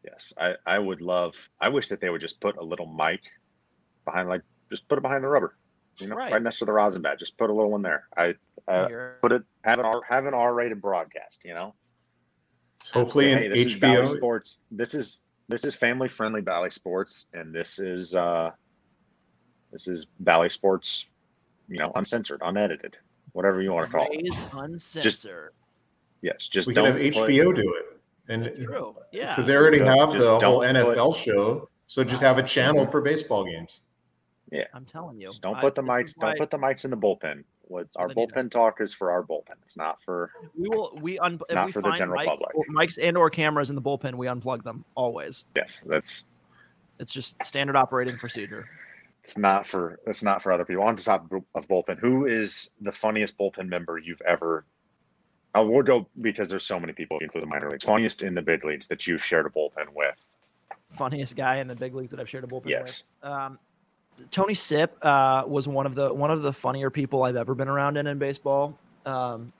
[0.03, 1.49] Yes, I, I would love.
[1.59, 3.21] I wish that they would just put a little mic
[4.05, 5.57] behind, like just put it behind the rubber,
[5.97, 6.33] you know, Right.
[6.33, 7.17] right, next to the rosin bag.
[7.17, 8.07] Just put a little one there.
[8.15, 8.35] I
[8.67, 8.87] uh,
[9.21, 11.41] put it have an R have an R rated broadcast.
[11.43, 11.75] You know,
[12.93, 14.17] Hopefully Say, in hey, this is Bally HBO.
[14.17, 14.59] Sports.
[14.69, 18.51] This is this is family friendly Bally Sports, and this is uh
[19.71, 21.09] this is Bally Sports.
[21.67, 22.97] You know, uncensored, unedited,
[23.33, 24.21] whatever you want to call it.
[24.21, 25.51] Raised uncensored.
[26.21, 27.99] Yes, just We can don't have put- HBO do it,
[28.31, 28.95] and That's true.
[29.11, 29.31] Yeah.
[29.31, 32.43] because they already have just the whole don't put- NFL show, so just have a
[32.43, 33.81] channel for baseball games.
[34.51, 35.27] Yeah, I'm telling you.
[35.29, 36.13] Just don't I- put the mics.
[36.15, 37.43] Don't why put the mics in the bullpen.
[37.67, 39.55] What our what they need us bullpen talk is for our bullpen.
[39.63, 40.29] It's not for.
[40.55, 40.95] We will.
[41.01, 41.39] We un.
[41.49, 42.51] If not we for the general mics, public.
[42.69, 45.45] mics and or cameras in the bullpen, we unplug them always.
[45.55, 46.25] Yes, that's
[46.99, 48.69] It's just standard operating procedure.
[49.25, 50.83] It's not for it's not for other people.
[50.83, 54.65] On the top of bullpen, who is the funniest bullpen member you've ever?
[55.55, 57.83] I will go because there's so many people, including the minor leagues.
[57.83, 60.29] Funniest in the big leagues that you've shared a bullpen with.
[60.91, 63.03] Funniest guy in the big leagues that I've shared a bullpen Yes.
[63.23, 63.31] with.
[63.31, 63.57] Um,
[64.29, 67.67] Tony Sipp uh, was one of the one of the funnier people I've ever been
[67.67, 68.77] around in in baseball.
[69.07, 69.51] Um,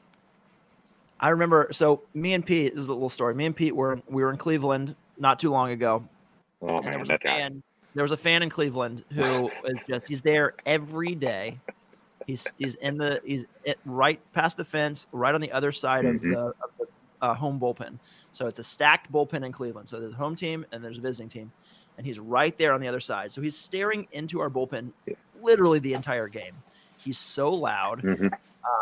[1.19, 1.69] I remember.
[1.71, 3.33] So me and Pete this is a little story.
[3.33, 6.07] Me and Pete were we were in Cleveland not too long ago,
[6.61, 7.49] Oh man, that guy.
[7.95, 11.57] There was a fan in Cleveland who is just he's there every day.
[12.27, 13.45] He's he's in the he's
[13.85, 16.15] right past the fence, right on the other side Mhm.
[16.15, 16.87] of the, of the
[17.21, 17.97] uh, home bullpen.
[18.33, 19.87] So it's a stacked bullpen in Cleveland.
[19.87, 21.51] So there's a home team and there's a visiting team,
[21.97, 23.31] and he's right there on the other side.
[23.31, 24.91] So he's staring into our bullpen
[25.39, 26.53] literally the entire game.
[26.97, 28.31] He's so loud, Mhm.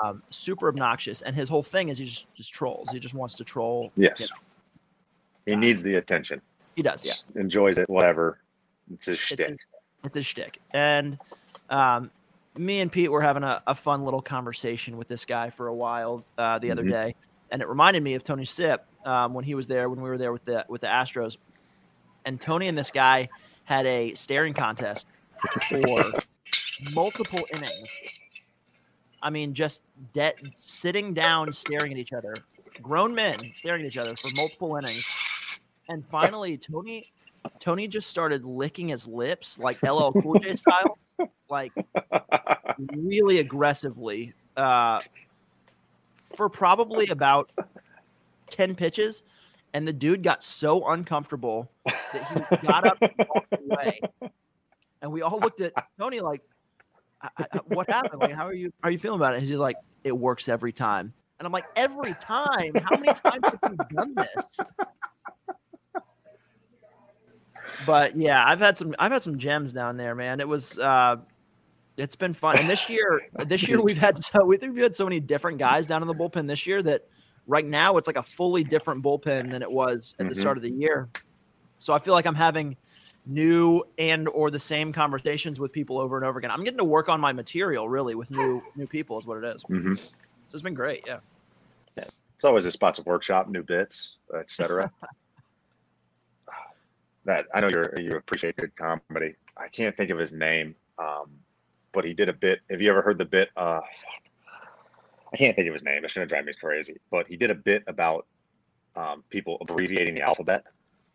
[0.03, 2.89] um, super obnoxious, and his whole thing is he just just trolls.
[2.89, 3.91] He just wants to troll.
[3.95, 4.41] Yes, you know.
[5.45, 6.41] he needs the attention.
[6.75, 7.39] He does, yeah.
[7.39, 8.39] Enjoys it, whatever.
[8.91, 9.57] It's It's shtick.
[10.03, 10.59] it's a shtick.
[10.71, 11.17] And
[11.69, 12.11] um,
[12.57, 15.73] me and Pete were having a, a fun little conversation with this guy for a
[15.73, 16.89] while uh, the other Mhm.
[16.89, 17.15] day,
[17.51, 20.17] and it reminded me of Tony Sipp um, when he was there when we were
[20.17, 21.37] there with the with the Astros.
[22.25, 23.27] And Tony and this guy
[23.65, 25.07] had a staring contest
[25.69, 26.13] for
[26.93, 27.89] multiple innings.
[29.21, 32.43] I mean, just dead sitting down, staring at each other,
[32.81, 35.05] grown men staring at each other for multiple innings.
[35.89, 37.11] And finally, Tony
[37.59, 40.97] Tony just started licking his lips like LL Cool J style,
[41.49, 41.71] like
[42.93, 44.99] really aggressively, uh,
[46.35, 47.51] for probably about
[48.49, 49.23] ten pitches,
[49.73, 53.99] and the dude got so uncomfortable that he got up and walked away,
[55.01, 56.41] and we all looked at Tony like,
[57.21, 58.21] I, I, "What happened?
[58.21, 58.71] Like, how are you?
[58.81, 61.51] How Are you feeling about it?" And he's like, "It works every time." And I'm
[61.51, 62.73] like, "Every time?
[62.75, 64.59] How many times have you done this?"
[67.85, 70.39] But yeah, I've had some I've had some gems down there, man.
[70.39, 71.17] It was uh
[71.97, 72.57] it's been fun.
[72.57, 75.57] And this year this year we've had so we think we've had so many different
[75.59, 77.07] guys down in the bullpen this year that
[77.47, 80.39] right now it's like a fully different bullpen than it was at the Mhm.
[80.39, 81.09] start of the year.
[81.79, 82.77] So I feel like I'm having
[83.25, 86.51] new and or the same conversations with people over and over again.
[86.51, 89.55] I'm getting to work on my material really with new new people is what it
[89.55, 89.63] is.
[89.63, 89.97] Mhm.
[89.97, 90.09] So
[90.53, 91.19] it's been great, yeah.
[91.97, 94.91] It's always a spot to workshop new bits, etc.
[97.25, 99.35] that I know you're you appreciate good comedy.
[99.57, 101.31] I can't think of his name, um,
[101.91, 102.59] but he did a bit.
[102.69, 103.49] Have you ever heard the bit?
[103.55, 103.79] Uh,
[105.33, 106.03] I can't think of his name.
[106.03, 106.99] It's gonna drive me crazy.
[107.11, 108.27] But he did a bit about
[108.95, 110.63] um, people abbreviating the alphabet,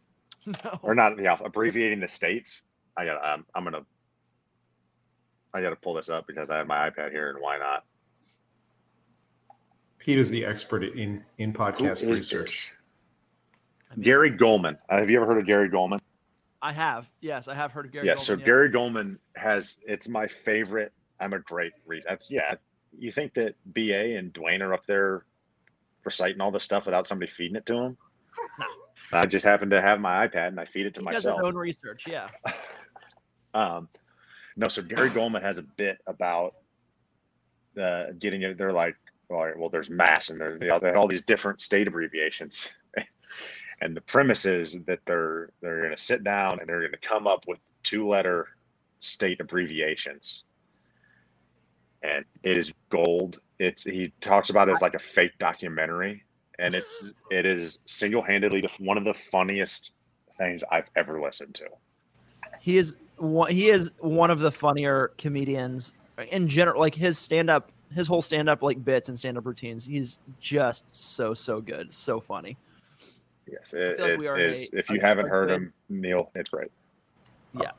[0.47, 0.79] No.
[0.83, 2.63] or not the alphabet, abbreviating the states.
[2.97, 3.23] I got.
[3.25, 3.83] I'm, I'm gonna.
[5.55, 7.85] I got to pull this up because I have my iPad here, and why not?
[9.99, 12.43] Pete is the expert in in podcast is research.
[12.47, 12.77] this?
[13.91, 14.77] I mean, Gary Gulman.
[14.89, 16.01] Uh, have you ever heard of Gary Gulman?
[16.61, 17.09] I have.
[17.21, 18.07] Yes, I have heard of Gary.
[18.07, 20.93] yeah, Gulman, so Gary Gulman has it's my favorite.
[21.21, 22.05] I'm a great read.
[22.09, 22.55] That's yeah.
[22.99, 25.25] You think that BA and Dewayne are up there
[26.05, 27.97] reciting all this stuff without somebody feeding it to them?
[28.59, 28.67] No.
[29.21, 31.25] I just happen to have my iPad and I feed it to He does his
[31.27, 31.43] myself.
[31.47, 32.29] own research, yeah.
[33.55, 33.89] Um,
[34.57, 36.55] no, so Gary Gulman has a bit about
[37.81, 38.59] uh, getting it.
[38.59, 38.95] They're like,
[39.31, 41.89] all right, well, there's mass and there- they all, they have all these different state
[41.89, 42.73] abbreviations.
[43.81, 46.99] and the premise is that they're they're going to sit down and they're going to
[46.99, 48.49] come up with two letter
[48.99, 50.45] state abbreviations.
[52.03, 53.41] And it is gold.
[53.59, 56.25] It's he talks about it as like a fake documentary,
[56.59, 59.93] and it's it is single handedly one of the funniest
[60.37, 61.67] things I've ever listened to.
[62.61, 63.51] He is one.
[63.51, 65.95] He is one of the funnier comedians
[66.31, 66.81] in general.
[66.81, 69.85] Like his stand up, his whole stand up like bits and stand up routines.
[69.85, 72.57] He's just so so good, so funny.
[73.51, 74.73] Yes, it, like it is.
[74.73, 76.71] a- if you haven't heard him, Neil, it's great.
[77.55, 77.71] Yeah,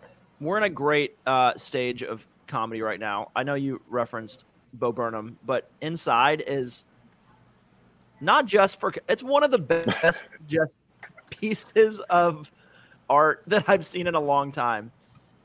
[0.41, 3.29] we're in a great uh, stage of comedy right now.
[3.35, 6.85] I know you referenced Bo Burnham, but Inside is
[8.21, 8.93] not just for.
[9.07, 10.77] It's one of the best just
[11.29, 12.51] pieces of
[13.09, 14.91] art that I've seen in a long time.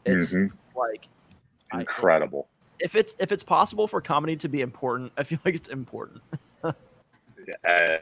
[0.06, 0.50] It's Mhm.
[0.74, 1.08] like
[1.72, 2.48] I- Incredible.
[2.80, 6.22] if it's if it's possible for comedy to be important, I feel like it's important.
[7.68, 7.98] Uh,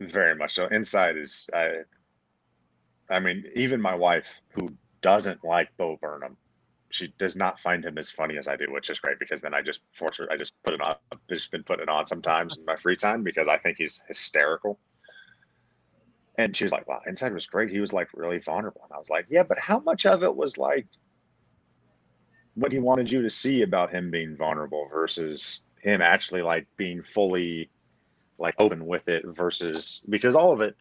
[0.00, 0.66] very much so.
[0.66, 1.80] Inside is, I,
[3.10, 6.36] I mean, even my wife, who doesn't like Bo Burnham,
[6.90, 9.54] she does not find him as funny as I do, which is great because then
[9.54, 10.28] I just force her.
[10.30, 10.96] I just put it on.
[11.12, 14.02] I've just been putting it on sometimes in my free time because I think he's
[14.08, 14.78] hysterical.
[16.38, 17.70] And she was like, "Wow, Inside was great.
[17.70, 20.34] He was like really vulnerable." And I was like, "Yeah, but how much of it
[20.34, 20.86] was like
[22.54, 27.02] what he wanted you to see about him being vulnerable versus him actually like being
[27.02, 27.70] fully
[28.38, 30.76] like open with it versus because all of it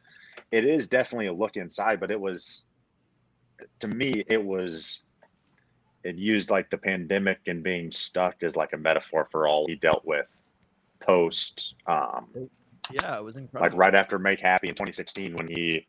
[0.52, 2.66] it is definitely a look inside but it was
[3.80, 5.02] to me, it was
[6.04, 9.76] it used like the pandemic and being stuck as like a metaphor for all he
[9.76, 10.30] dealt with
[11.02, 12.28] post um
[12.92, 13.70] Yeah, it was incredible.
[13.72, 15.86] like right after Make Happy in 2016 when he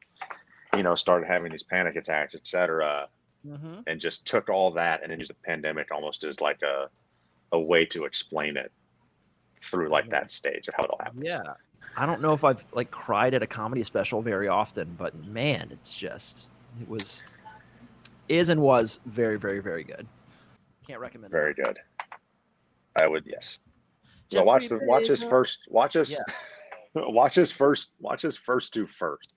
[0.74, 3.08] you know started having these panic attacks, etc.
[3.46, 6.88] hmm and just took all that and then used the pandemic almost as like a
[7.52, 8.70] a way to explain it
[9.62, 11.22] through like that stage of how it'll happen.
[11.22, 11.42] Yeah.
[11.96, 15.68] I don't know if I've like cried at a comedy special very often, but man,
[15.72, 16.46] it's just
[16.80, 17.22] it was
[18.28, 20.06] is and was very, very, very good.
[20.86, 21.36] Can't recommend it.
[21.36, 21.78] Very good.
[22.96, 23.58] I would yes.
[24.30, 26.18] So Jeffrey watch the watch his first watch us Yeah.
[26.94, 29.34] watch his first watch his first two first.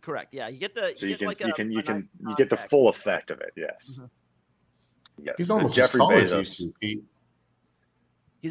[0.00, 0.34] Correct.
[0.34, 2.34] Yeah, you get the So you get can like you a- can you can you
[2.36, 3.52] get the full effect of it.
[3.56, 4.00] Yes.
[4.00, 4.10] Mhm.
[5.22, 5.34] Yes.
[5.38, 7.02] He's almost Jeffrey as as you Bezos.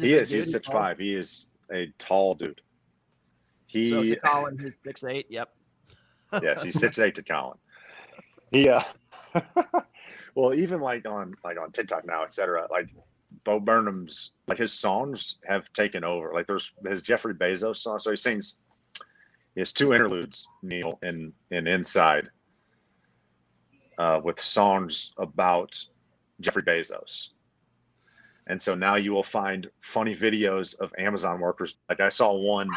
[0.00, 0.28] He's a He is.
[0.30, 0.76] dude, He's six tall.
[0.76, 0.98] five.
[0.98, 2.60] He is a tall dude.
[3.66, 5.26] He So to Colin, he's six eight.
[5.30, 5.48] Yep.
[6.42, 7.58] yes, he's six eight to Colin.
[8.50, 8.84] Yeah.
[10.34, 12.66] well, even like on like on TikTok now, etc.
[12.70, 12.88] Like
[13.44, 16.32] Bo Burnham's like his songs have taken over.
[16.34, 17.98] Like there's his Jeffrey Bezos song.
[17.98, 18.56] So he sings.
[19.54, 22.30] He has two interludes, Neil, in in Inside,
[23.98, 25.78] uh, with songs about
[26.40, 27.30] Jeffrey Bezos.
[28.46, 31.76] And so now you will find funny videos of Amazon workers.
[31.88, 32.68] Like I saw one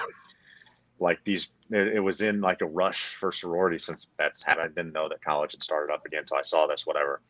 [0.99, 4.66] like these it, it was in like a rush for sorority since that's happened.
[4.66, 7.22] I didn't know that college had started up again until I saw this, whatever.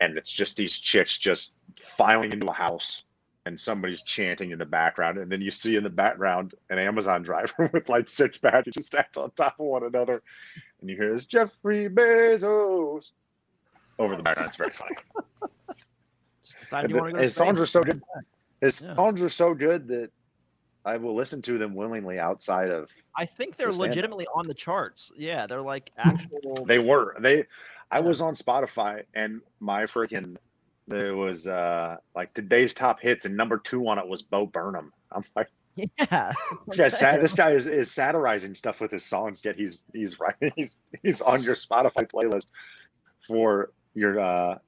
[0.00, 3.04] And it's just these chicks just filing into a house
[3.44, 5.18] and somebody's chanting in the background.
[5.18, 9.16] And then you see in the background an Amazon driver with like six packages stacked
[9.16, 10.22] on top of one another.
[10.80, 13.10] And you hear this Jeffrey Bezos
[13.98, 14.48] over the background.
[14.48, 14.96] It's very funny.
[16.44, 17.22] Just decided you want to go.
[17.22, 18.02] His songs are so good.
[18.60, 18.94] His Yeah.
[18.96, 20.10] songs are so good that
[20.84, 24.54] I will listen to them willingly outside of I think they're the legitimately on the
[24.54, 25.12] charts.
[25.16, 26.64] Yeah, they're like actual.
[26.66, 27.16] They were.
[27.20, 27.44] They
[27.90, 30.36] I was on Spotify and my freaking
[30.88, 34.92] there was uh like today's top hits and number two on it was Bo Burnham.
[35.12, 36.32] I'm like, yeah.
[36.74, 40.34] yeah, sad, this guy is, is satirizing stuff with his songs, yet he's he's right.
[40.56, 42.48] he's he's on your Spotify playlist
[43.26, 44.58] for your uh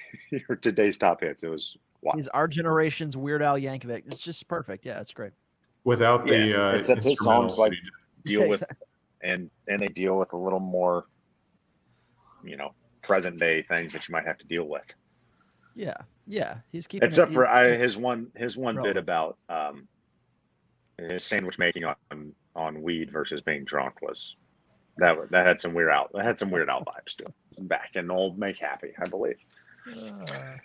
[0.30, 1.42] your today's top hits.
[1.42, 2.12] It was wow.
[2.14, 4.04] He's our generation's Weird Al Yankovic.
[4.06, 4.84] It's just perfect.
[4.86, 5.32] Yeah, it's great.
[5.84, 7.90] Without the Yeah, uh, except his songs, like- that he did.
[8.24, 8.64] deal Yeah, with
[9.22, 11.06] and and they deal with a little more
[12.44, 12.72] you know
[13.02, 14.82] present day things that you might have to deal with.
[15.74, 16.58] Yeah, yeah.
[16.70, 17.06] He's keeping.
[17.06, 19.88] it- except for I, his one his one bit about um,
[20.98, 24.36] his sandwich making on on weed versus being drunk was
[24.98, 27.34] that was- that had some Weird Al that had some Weird Al vibes to it.
[27.68, 29.36] Back in old Make Happy, I believe.
[29.86, 30.56] Uh,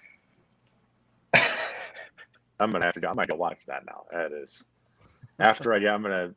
[2.59, 3.09] I'm gonna have to go.
[3.09, 4.03] I might go watch that now.
[4.11, 4.63] That is
[5.39, 5.93] after I get.
[5.93, 6.33] I'm gonna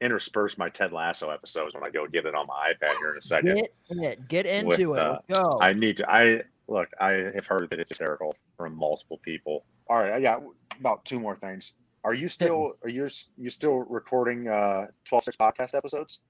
[0.00, 3.18] intersperse my Ted Lasso episodes when I go get it on my iPad here in
[3.18, 3.54] a second.
[3.56, 4.28] get it.
[4.28, 5.00] Get With, into it.
[5.00, 5.58] uh, go.
[5.60, 6.10] I need to.
[6.10, 6.88] I look.
[7.00, 9.64] I have heard that it's hysterical from multiple people.
[9.88, 10.42] All right, I got
[10.78, 11.72] about two more things.
[12.04, 12.74] Are you still?
[12.82, 16.20] Are you you still recording uh 12 6 podcast episodes?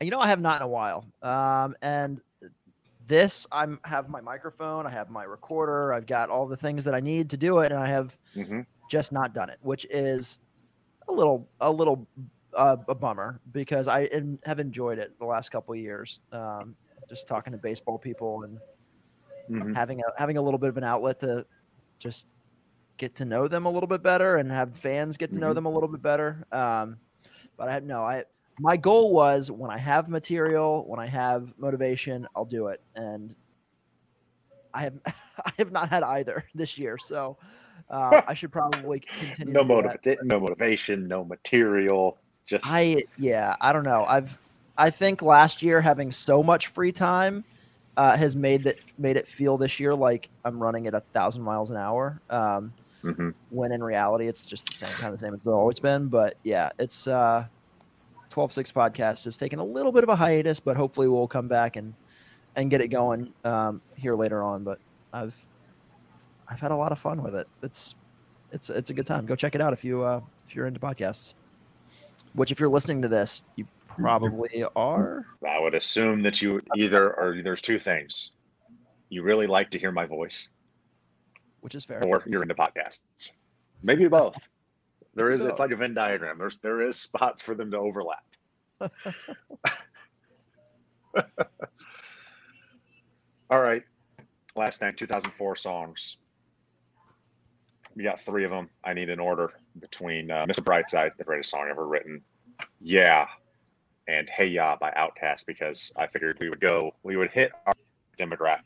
[0.00, 1.04] you know, I have not in a while.
[1.22, 2.20] Um, and
[3.08, 4.86] this, I'm have my microphone.
[4.86, 5.92] I have my recorder.
[5.92, 8.60] I've got all the things that I need to do it, and I have Mm-hmm.
[8.90, 10.38] just not done it, which is
[11.08, 12.06] a little a little
[12.54, 16.20] uh, a bummer because I en- have enjoyed it the last couple of years.
[16.32, 16.76] Um,
[17.08, 18.58] just talking to baseball people and
[19.50, 19.72] Mm-hmm.
[19.72, 21.46] having a having a little bit of an outlet to
[21.98, 22.26] just
[22.98, 25.54] get to know them a little bit better and have fans get to know Mhm.
[25.54, 26.44] them a little bit better.
[26.52, 26.98] Um,
[27.56, 28.24] but I have no, I
[28.60, 33.34] my goal was when I have material, when I have motivation, I'll do it, and
[34.74, 37.36] I have I have not had either this year, so
[37.90, 39.52] uh, I should probably continue.
[39.54, 40.18] No to motiv- that.
[40.24, 42.18] no motivation, no material.
[42.46, 44.04] Just I yeah, I don't know.
[44.06, 44.38] I've
[44.76, 47.44] I think last year having so much free time
[47.96, 51.42] uh, has made that made it feel this year like I'm running at a thousand
[51.42, 52.20] miles an hour.
[52.30, 52.72] Um,
[53.04, 53.32] Mhm.
[53.50, 56.08] when in reality it's just the same kind of same as it's always been.
[56.08, 57.46] But yeah, it's uh
[58.30, 61.76] 12-6 podcast has taken a little bit of a hiatus, but hopefully we'll come back
[61.76, 61.94] and
[62.56, 64.64] and get it going um, here later on.
[64.64, 64.78] But
[65.12, 65.34] I've
[66.48, 67.46] I've had a lot of fun with it.
[67.62, 67.94] It's
[68.52, 69.26] it's it's a good time.
[69.26, 71.34] Go check it out if you uh, if you're into podcasts.
[72.34, 75.26] Which, if you're listening to this, you probably are.
[75.46, 78.32] I would assume that you either or there's two things.
[79.08, 80.48] You really like to hear my voice,
[81.62, 82.04] Which is fair.
[82.06, 83.32] or you're into podcasts.
[83.82, 84.36] Maybe both.
[85.18, 85.40] There is.
[85.40, 86.38] Maybe It's like a Venn diagram.
[86.38, 88.24] There's there is spots for them to overlap.
[93.50, 93.82] All right.
[94.54, 96.18] Last thing, 2004 songs.
[97.96, 98.70] We got three of them.
[98.84, 100.62] I need an order between uh, Mr.
[100.62, 102.22] Brightside, the greatest song ever written.
[102.80, 103.26] Yeah.
[104.06, 107.74] And Hey Ya by Outkast because I figured we would go, we would hit our
[108.18, 108.60] demographic.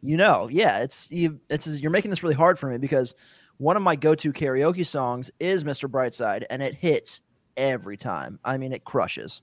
[0.00, 1.38] You know, yeah, it's you.
[1.48, 3.14] It's you're making this really hard for me because
[3.62, 5.88] one of my go-to karaoke songs is "Mr.
[5.88, 7.22] Brightside," and it hits
[7.56, 8.40] every time.
[8.44, 9.40] I mean, it crushes,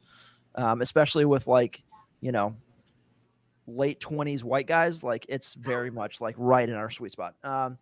[0.55, 1.81] um, especially with like
[2.19, 2.53] you know
[3.65, 7.77] late 20s white guys like it's very much like right in our sweet spot um,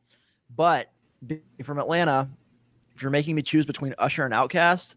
[0.55, 0.91] but
[1.63, 2.29] from atlanta
[2.93, 4.95] if you're making me choose between usher and Outkast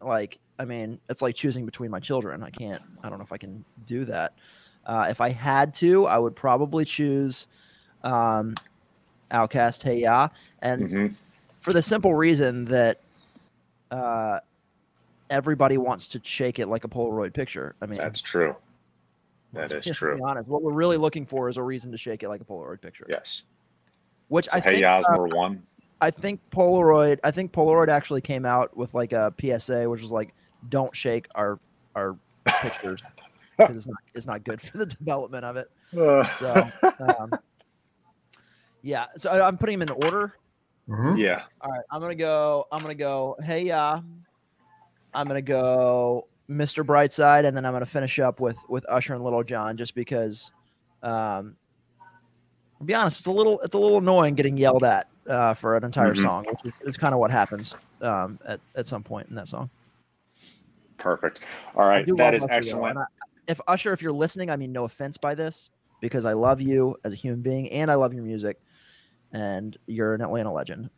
[0.00, 3.32] like i mean it's like choosing between my children i can't i don't know if
[3.32, 4.34] i can do that
[4.86, 7.46] uh, if i had to i would probably choose
[8.02, 8.54] um,
[9.32, 10.28] Outkast hey ya
[10.60, 11.14] and Mhm.
[11.60, 12.98] for the simple reason that
[13.90, 14.40] uh,
[15.30, 18.54] everybody wants to shake it like a polaroid picture i mean That's true.
[19.52, 20.16] That is true.
[20.16, 20.48] Be honest.
[20.48, 23.06] What we're really looking for is a reason to shake it like a Polaroid picture.
[23.08, 23.42] Yes.
[24.28, 25.62] Which I hey, think Yas uh, number one.
[26.00, 30.10] I think Polaroid I think Polaroid actually came out with like a PSA which was
[30.10, 30.34] like
[30.70, 31.58] don't shake our
[31.94, 32.16] our
[32.62, 33.02] pictures
[33.58, 35.70] because it's not it's not good for the development of it.
[36.38, 37.30] So um,
[38.82, 40.34] yeah, so I- I'm putting them in order.
[40.88, 41.16] Mhm.
[41.18, 41.44] yeah.
[41.60, 42.66] All right, I'm gonna go.
[42.72, 43.36] I'm gonna go.
[43.42, 44.00] Hey, ya.
[45.14, 46.84] I'm gonna go, Mr.
[46.84, 50.52] Brightside, and then I'm gonna finish up with with Usher and Lil Jon, just because.
[51.02, 51.56] Um,
[52.78, 55.76] to be honest, it's a little it's a little annoying getting yelled at uh, for
[55.76, 56.22] an entire Mhm.
[56.22, 59.46] song, which is, is kind of what happens um, at at some point in that
[59.48, 59.70] song.
[60.98, 61.40] Perfect.
[61.76, 62.06] All I right.
[62.06, 62.90] do That love is Usher, excellent.
[62.96, 65.70] and I- if Usher, if you're listening, I mean no offense by this,
[66.00, 68.60] because I love you as a human being and I love your music,
[69.32, 70.90] and you're an Atlanta legend.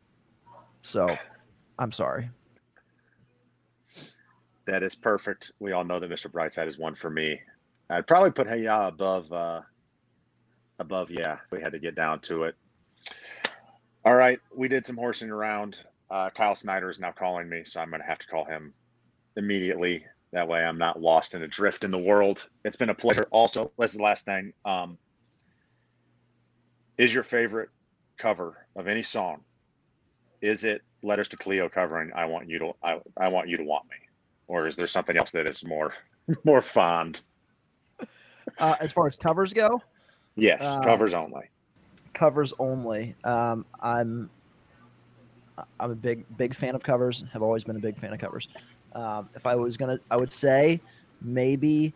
[0.83, 1.09] So,
[1.79, 2.31] I'm sorry.
[4.67, 5.53] That is perfect.
[5.59, 6.31] We all know that Mr.
[6.31, 7.41] Brightside is one for me.
[7.91, 9.61] I'd probably put Hey Ya above uh
[10.79, 12.55] above yeah, we had to get down to it.
[14.05, 15.85] All right, we did some horsing around.
[16.11, 18.73] Uh Kyle Snyder is now calling me, so I'm gonna have to call him
[19.37, 20.07] immediately.
[20.33, 22.49] That way I'm not lost in a drift in the world.
[22.65, 23.27] It's been a pleasure.
[23.31, 24.53] Also, this is the last thing.
[24.65, 24.97] Um
[26.97, 27.69] is your favorite
[28.19, 29.43] cover of any song?
[30.41, 33.65] Is it Letters to Cleo covering I want you to I, I want you to
[33.65, 33.97] want me?
[34.47, 35.93] Or is there something else that is more
[36.45, 37.21] more fond?
[38.59, 39.81] Uh, as far as covers go,
[40.37, 41.45] Yes, Uh, covers only.
[42.13, 43.15] covers only.
[43.25, 44.29] Um, I'm
[45.79, 47.25] I'm a big big fan of covers.
[47.33, 48.49] Have always been a big fan of covers.
[48.95, 50.81] Um, if I was gonna, I would say
[51.23, 51.93] maybe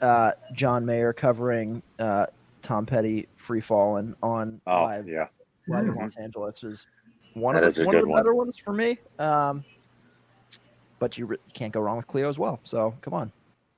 [0.00, 2.26] uh, John Mayer covering uh,
[2.62, 5.26] Tom Petty "Free Fallin'" on Oh live, yeah.
[5.68, 6.00] live in Mhm.
[6.02, 6.86] Los Angeles is
[7.34, 8.18] one That of the, a one of the one.
[8.18, 8.98] better ones for me.
[9.18, 9.64] Um,
[10.98, 12.58] but you, re- you can't go wrong with Cleo as well.
[12.64, 13.30] So come on,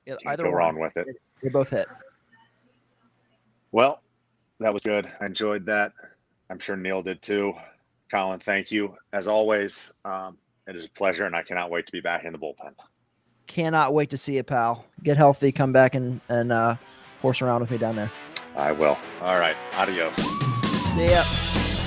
[0.05, 1.05] Yeah, Can't either go one, wrong with it.
[1.43, 1.87] They both hit.
[3.71, 4.01] Well,
[4.59, 5.09] that was good.
[5.21, 5.93] I enjoyed that.
[6.49, 7.53] I'm sure Neil did too.
[8.09, 9.93] Collin, thank you as always.
[10.03, 12.73] Um, it is a pleasure, and I cannot wait to be back in the bullpen.
[13.47, 14.85] Cannot wait to see it, pal.
[15.03, 15.51] Get healthy.
[15.51, 16.75] Come back and and uh,
[17.21, 18.11] horse around with me down there.
[18.55, 18.97] I will.
[19.21, 19.55] All right.
[19.75, 20.15] Adios.
[20.95, 21.80] See ya.